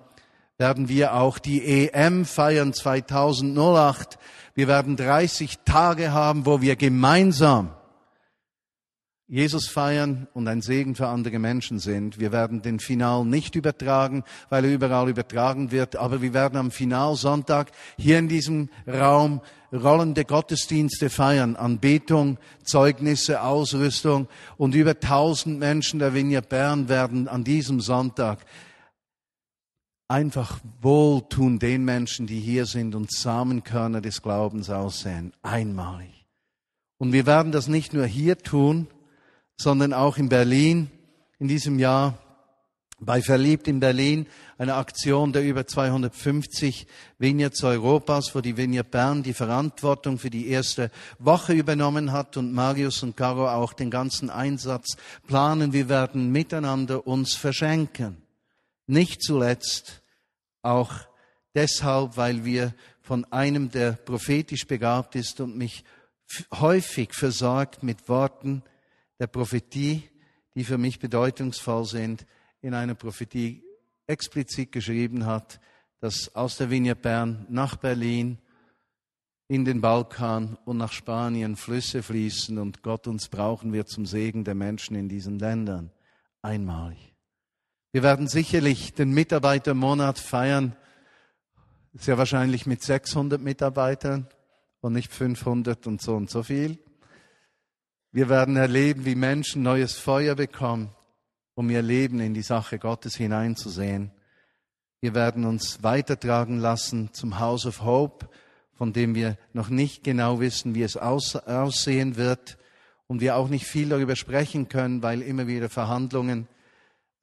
werden 0.59 0.89
wir 0.89 1.15
auch 1.15 1.39
die 1.39 1.65
EM 1.65 2.25
feiern 2.25 2.73
2008. 2.73 4.19
Wir 4.55 4.69
werden 4.69 4.97
30 4.97 5.59
Tage 5.65 6.13
haben, 6.13 6.47
wo 6.47 6.61
wir 6.61 6.77
gemeinsam 6.77 7.73
Jesus 9.29 9.69
feiern 9.69 10.29
und 10.35 10.47
ein 10.47 10.63
Segen 10.63 10.95
für 10.95 11.09
andere 11.09 11.41
Menschen 11.41 11.81
sind. 11.81 12.21
Wir 12.21 12.31
werden 12.31 12.63
den 12.63 12.79
Final 12.79 13.25
nicht 13.25 13.57
übertragen, 13.57 14.23
weil 14.51 14.65
er 14.65 14.73
überall 14.73 15.09
übertragen 15.09 15.73
wird, 15.73 15.97
aber 15.97 16.23
wir 16.23 16.33
werden 16.33 16.57
am 16.57 16.71
Finalsonntag 16.71 17.73
hier 17.99 18.21
in 18.21 18.29
diesem 18.29 18.71
Raum 18.87 19.41
rollende 19.73 20.25
Gottesdienste 20.25 21.11
feiern, 21.11 21.57
Anbetung, 21.57 22.39
Zeugnisse, 22.63 23.43
Ausrüstung 23.43 24.29
und 24.59 24.77
über 24.77 25.01
tausend 25.01 25.59
Menschen 25.59 25.99
der 25.99 26.15
Vignette 26.15 26.49
Bern 26.49 26.89
werden 26.89 27.27
an 27.27 27.43
diesem 27.43 27.81
Sonntag 27.81 28.39
einfach 30.09 30.61
wohltun 30.81 31.59
den 31.59 31.85
Menschen, 31.85 32.27
die 32.27 32.41
hier 32.41 32.67
sind 32.67 32.95
und 32.95 33.13
Samenkörner 33.13 34.01
des 34.01 34.23
Glaubens 34.23 34.71
aussehen. 34.71 35.33
Einmalig. 35.43 36.27
Und 36.99 37.13
wir 37.13 37.27
werden 37.27 37.53
das 37.53 37.69
nicht 37.69 37.93
nur 37.93 38.07
hier 38.07 38.39
tun, 38.39 38.87
sondern 39.59 39.93
auch 39.93 40.17
in 40.17 40.29
Berlin 40.29 40.91
in 41.39 41.49
diesem 41.49 41.79
Jahr 41.79 42.19
bei 42.99 43.21
Verliebt 43.21 43.69
in 43.69 43.79
Berlin 43.79 44.27
eine 44.57 44.75
Aktion 44.75 45.35
der 45.35 45.45
über 45.45 45.67
250 45.67 46.87
Vineyards 47.19 47.63
Europas, 47.63 48.35
wo 48.35 48.41
die 48.41 48.57
Vineyard 48.57 48.91
Bern 48.91 49.23
die 49.23 49.35
Verantwortung 49.35 50.19
für 50.19 50.31
die 50.31 50.49
erste 50.49 50.91
Woche 51.19 51.53
übernommen 51.53 52.13
hat 52.13 52.39
und 52.39 52.55
Marius 52.55 53.03
und 53.03 53.17
Caro 53.17 53.49
auch 53.49 53.75
den 53.75 53.91
ganzen 53.91 54.31
Einsatz 54.31 54.97
planen. 55.27 55.75
Wir 55.75 55.91
werden 55.91 56.33
miteinander 56.33 57.07
uns 57.07 57.35
verschenken. 57.35 58.26
Nicht 58.87 59.23
zuletzt 59.23 60.03
auch 60.63 60.93
deshalb, 61.55 62.17
weil 62.17 62.45
wir 62.45 62.75
von 63.01 63.25
einem, 63.33 63.71
der 63.71 63.93
prophetisch 63.93 64.67
begabt 64.67 65.15
ist 65.17 65.41
und 65.41 65.57
mich 65.57 65.85
häufig 66.53 67.15
versorgt 67.15 67.83
mit 67.83 68.09
Worten, 68.09 68.63
der 69.19 69.27
Prophetie, 69.29 70.03
die 70.55 70.65
für 70.65 70.79
mich 70.79 70.99
bedeutungsvoll 70.99 71.85
sind, 71.85 72.27
in 72.61 72.75
einer 72.75 72.95
Prophetie 72.95 73.63
explizit 74.07 74.73
geschrieben 74.73 75.27
hat, 75.27 75.61
dass 76.01 76.35
aus 76.35 76.57
der 76.57 76.71
Vignette 76.71 77.01
Bern 77.01 77.47
nach 77.49 77.77
Berlin, 77.77 78.39
in 79.49 79.65
den 79.65 79.81
Balkan 79.81 80.59
und 80.65 80.77
nach 80.77 80.93
Spanien 80.93 81.57
Flüsse 81.57 82.03
fließen 82.03 82.59
und 82.59 82.83
Gott 82.83 83.07
uns 83.07 83.29
brauchen 83.29 83.73
wird 83.73 83.89
zum 83.89 84.05
Segen 84.05 84.43
der 84.43 84.57
Menschen 84.57 84.97
in 84.97 85.09
diesen 85.09 85.39
Ländern. 85.39 85.93
Einmalig. 86.43 87.16
Wir 87.97 88.03
werden 88.03 88.29
sicherlich 88.29 88.93
den 88.93 89.13
Mitarbeitermonat 89.13 90.19
feiern, 90.19 90.77
sehr 91.95 92.19
wahrscheinlich 92.19 92.67
mit 92.67 92.83
600 92.83 93.41
Mitarbeitern 93.41 94.29
und 94.83 94.93
nicht 94.93 95.11
500 95.11 95.87
und 95.87 96.03
so 96.03 96.15
und 96.15 96.29
so 96.29 96.43
viel. 96.43 96.79
Wir 98.13 98.29
werden 98.29 98.57
erleben, 98.57 99.07
wie 99.07 99.15
Menschen 99.15 99.63
neues 99.63 99.95
Feuer 99.95 100.35
bekommen, 100.35 100.91
um 101.55 101.71
ihr 101.71 101.81
Leben 101.81 102.21
in 102.21 102.35
die 102.35 102.43
Sache 102.43 102.79
Gottes 102.79 103.17
hineinzusehen. 103.17 104.11
Wir 105.01 105.15
werden 105.15 105.47
uns 105.47 105.83
weitertragen 105.83 106.59
lassen 106.59 107.15
zum 107.15 107.39
House 107.39 107.65
of 107.65 107.81
Hope, 107.81 108.29
von 108.75 108.93
dem 108.93 109.15
wir 109.15 109.39
noch 109.55 109.71
nicht 109.71 110.05
genau 110.05 110.39
wissen, 110.39 110.75
wie 110.75 110.83
es 110.83 110.99
aussehen 110.99 112.17
wird 112.17 112.59
und 113.07 113.23
wir 113.23 113.37
auch 113.37 113.49
nicht 113.49 113.65
viel 113.65 113.89
darüber 113.89 114.17
sprechen 114.17 114.69
können, 114.69 115.03
weil 115.03 115.23
immer 115.23 115.47
wieder 115.47 115.71
Verhandlungen 115.71 116.47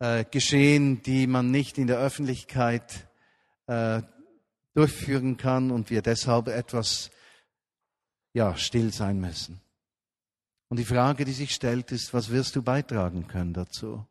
äh, 0.04 0.26
geschehen, 0.26 1.02
die 1.02 1.28
man 1.28 1.50
nicht 1.50 1.78
in 1.78 1.88
der 1.88 1.98
Öffentlichkeit 1.98 3.08
äh, 3.68 4.02
durchführen 4.74 5.38
kann 5.38 5.72
und 5.72 5.90
wir 5.90 6.02
deshalb 6.02 6.50
etwas 6.50 7.10
ja 8.34 8.58
still 8.58 8.92
sein 8.92 9.22
müssen. 9.22 9.62
Und 10.68 10.78
die 10.78 10.86
Frage, 10.86 11.24
die 11.24 11.32
sich 11.32 11.54
stellt, 11.56 11.94
ist, 11.94 12.14
was 12.14 12.32
wirst 12.32 12.58
du 12.58 12.62
beitragen 12.62 13.28
können 13.30 13.54
dazu? 13.54 14.06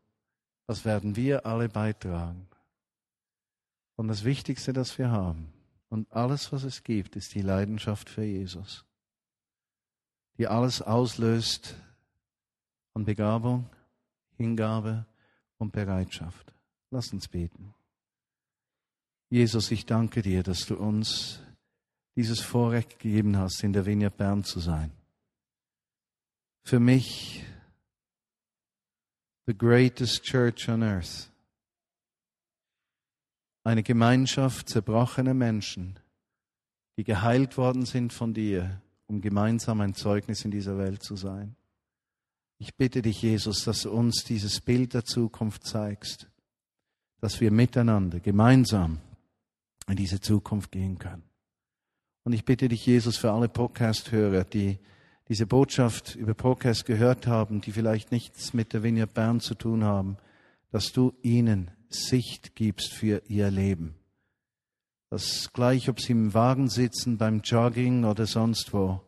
Was 0.67 0.87
werden 0.87 1.15
wir 1.15 1.45
alle 1.45 1.69
beitragen? 1.69 2.49
Und 3.97 4.09
das 4.09 4.25
Wichtigste, 4.25 4.73
das 4.73 4.97
wir 4.97 5.11
haben 5.11 5.53
und 5.91 6.11
alles, 6.11 6.53
was 6.53 6.63
es 6.63 6.85
gibt, 6.85 7.17
ist 7.17 7.35
die 7.35 7.43
Leidenschaft 7.43 8.09
für 8.09 8.25
Jesus, 8.25 8.87
die 10.39 10.47
alles 10.47 10.81
auslöst 10.81 11.75
an 12.95 13.05
Begabung, 13.05 13.69
Hingabe 14.39 15.05
und 15.63 15.73
Bereitschaft. 15.73 16.53
Lass 16.91 17.13
uns 17.13 17.29
beten. 17.29 17.73
Jesus, 19.31 19.71
ich 19.71 19.87
danke 19.87 20.21
dir, 20.21 20.43
dass 20.43 20.67
du 20.67 20.77
uns 20.77 21.41
dieses 22.17 22.41
Vorrecht 22.41 22.99
gegeben 22.99 23.39
hast, 23.39 23.65
in 23.65 23.73
der 23.73 23.87
Vineyard 23.87 24.19
Bern 24.19 24.45
zu 24.45 24.61
sein 24.61 24.93
für 26.65 26.81
mich 26.81 27.45
the 29.47 29.55
greatest 29.57 30.23
church 30.23 30.69
on 30.69 30.83
earth. 30.83 31.31
Eine 33.65 33.83
Gemeinschaft 33.83 34.69
zerbrochener 34.69 35.35
Menschen, 35.35 35.99
die 36.97 37.05
geheilt 37.05 37.57
worden 37.57 37.85
sind 37.85 38.13
von 38.13 38.35
dir, 38.35 38.81
um 39.07 39.21
gemeinsam 39.21 39.81
ein 39.81 39.95
Zeugnis 39.95 40.45
in 40.45 40.51
dieser 40.51 40.79
Welt 40.79 41.03
zu 41.03 41.17
sein. 41.17 41.55
Ich 42.63 42.77
bitte 42.77 43.03
dich, 43.03 43.21
Jesus, 43.23 43.65
dass 43.65 43.83
du 43.83 43.91
uns 43.91 44.23
dieses 44.23 44.61
Bild 44.61 44.95
der 44.95 45.05
Zukunft 45.05 45.67
zeigst, 45.67 46.31
dass 47.21 47.41
wir 47.41 47.51
miteinander, 47.51 48.21
gemeinsam 48.21 49.01
in 49.89 49.97
diese 49.97 50.21
Zukunft 50.21 50.71
gehen 50.71 50.97
können. 50.97 51.25
Und 52.23 52.35
ich 52.35 52.45
bitte 52.45 52.69
dich, 52.69 52.87
Jesus, 52.87 53.17
für 53.17 53.33
alle 53.33 53.49
Podcast-Hörer, 53.49 54.45
die 54.45 54.79
diese 55.29 55.45
Botschaft 55.45 56.15
über 56.15 56.35
Podcast 56.35 56.85
gehört 56.85 57.27
haben, 57.27 57.63
die 57.63 57.73
vielleicht 57.73 58.13
nichts 58.13 58.55
mit 58.55 58.73
der 58.73 58.85
Vineyard 58.85 59.13
Bern 59.13 59.41
zu 59.41 59.57
tun 59.57 59.83
haben, 59.83 60.17
dass 60.71 60.93
du 60.93 61.15
ihnen 61.21 61.73
Sicht 61.89 62.55
gibst 62.55 62.93
für 62.93 63.23
ihr 63.27 63.51
Leben. 63.51 63.97
Dass 65.11 65.53
gleich, 65.53 65.89
ob 65.89 66.01
sie 66.01 66.13
im 66.13 66.33
Wagen 66.33 66.69
sitzen, 66.69 67.19
beim 67.19 67.41
Jogging 67.41 68.05
oder 68.05 68.27
sonst 68.27 68.73
wo, 68.73 69.01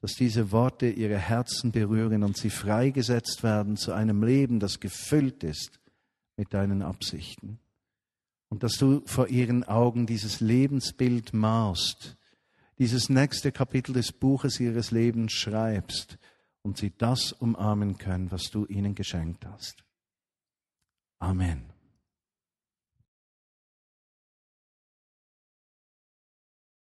dass 0.00 0.12
diese 0.12 0.52
Worte 0.52 0.88
ihre 0.88 1.18
Herzen 1.18 1.72
berühren 1.72 2.22
und 2.22 2.36
sie 2.36 2.50
freigesetzt 2.50 3.42
werden 3.42 3.76
zu 3.76 3.92
einem 3.92 4.22
Leben, 4.22 4.60
das 4.60 4.80
gefüllt 4.80 5.42
ist 5.42 5.80
mit 6.36 6.54
deinen 6.54 6.82
Absichten. 6.82 7.58
und 8.50 8.62
dass 8.62 8.78
du 8.78 9.02
vor 9.04 9.28
ihren 9.28 9.64
Augen 9.64 10.06
dieses 10.06 10.40
Lebensbild 10.40 11.34
malst, 11.34 12.16
dieses 12.78 13.08
nächste 13.08 13.52
Kapitel 13.52 13.92
des 13.92 14.12
Buches 14.12 14.58
ihres 14.60 14.90
Lebens 14.90 15.32
schreibst 15.32 16.18
und 16.62 16.78
sie 16.78 16.92
das 16.96 17.32
umarmen 17.32 17.98
können, 17.98 18.30
was 18.30 18.50
du 18.50 18.64
ihnen 18.66 18.94
geschenkt 18.94 19.44
hast. 19.44 19.84
Amen. 21.18 21.77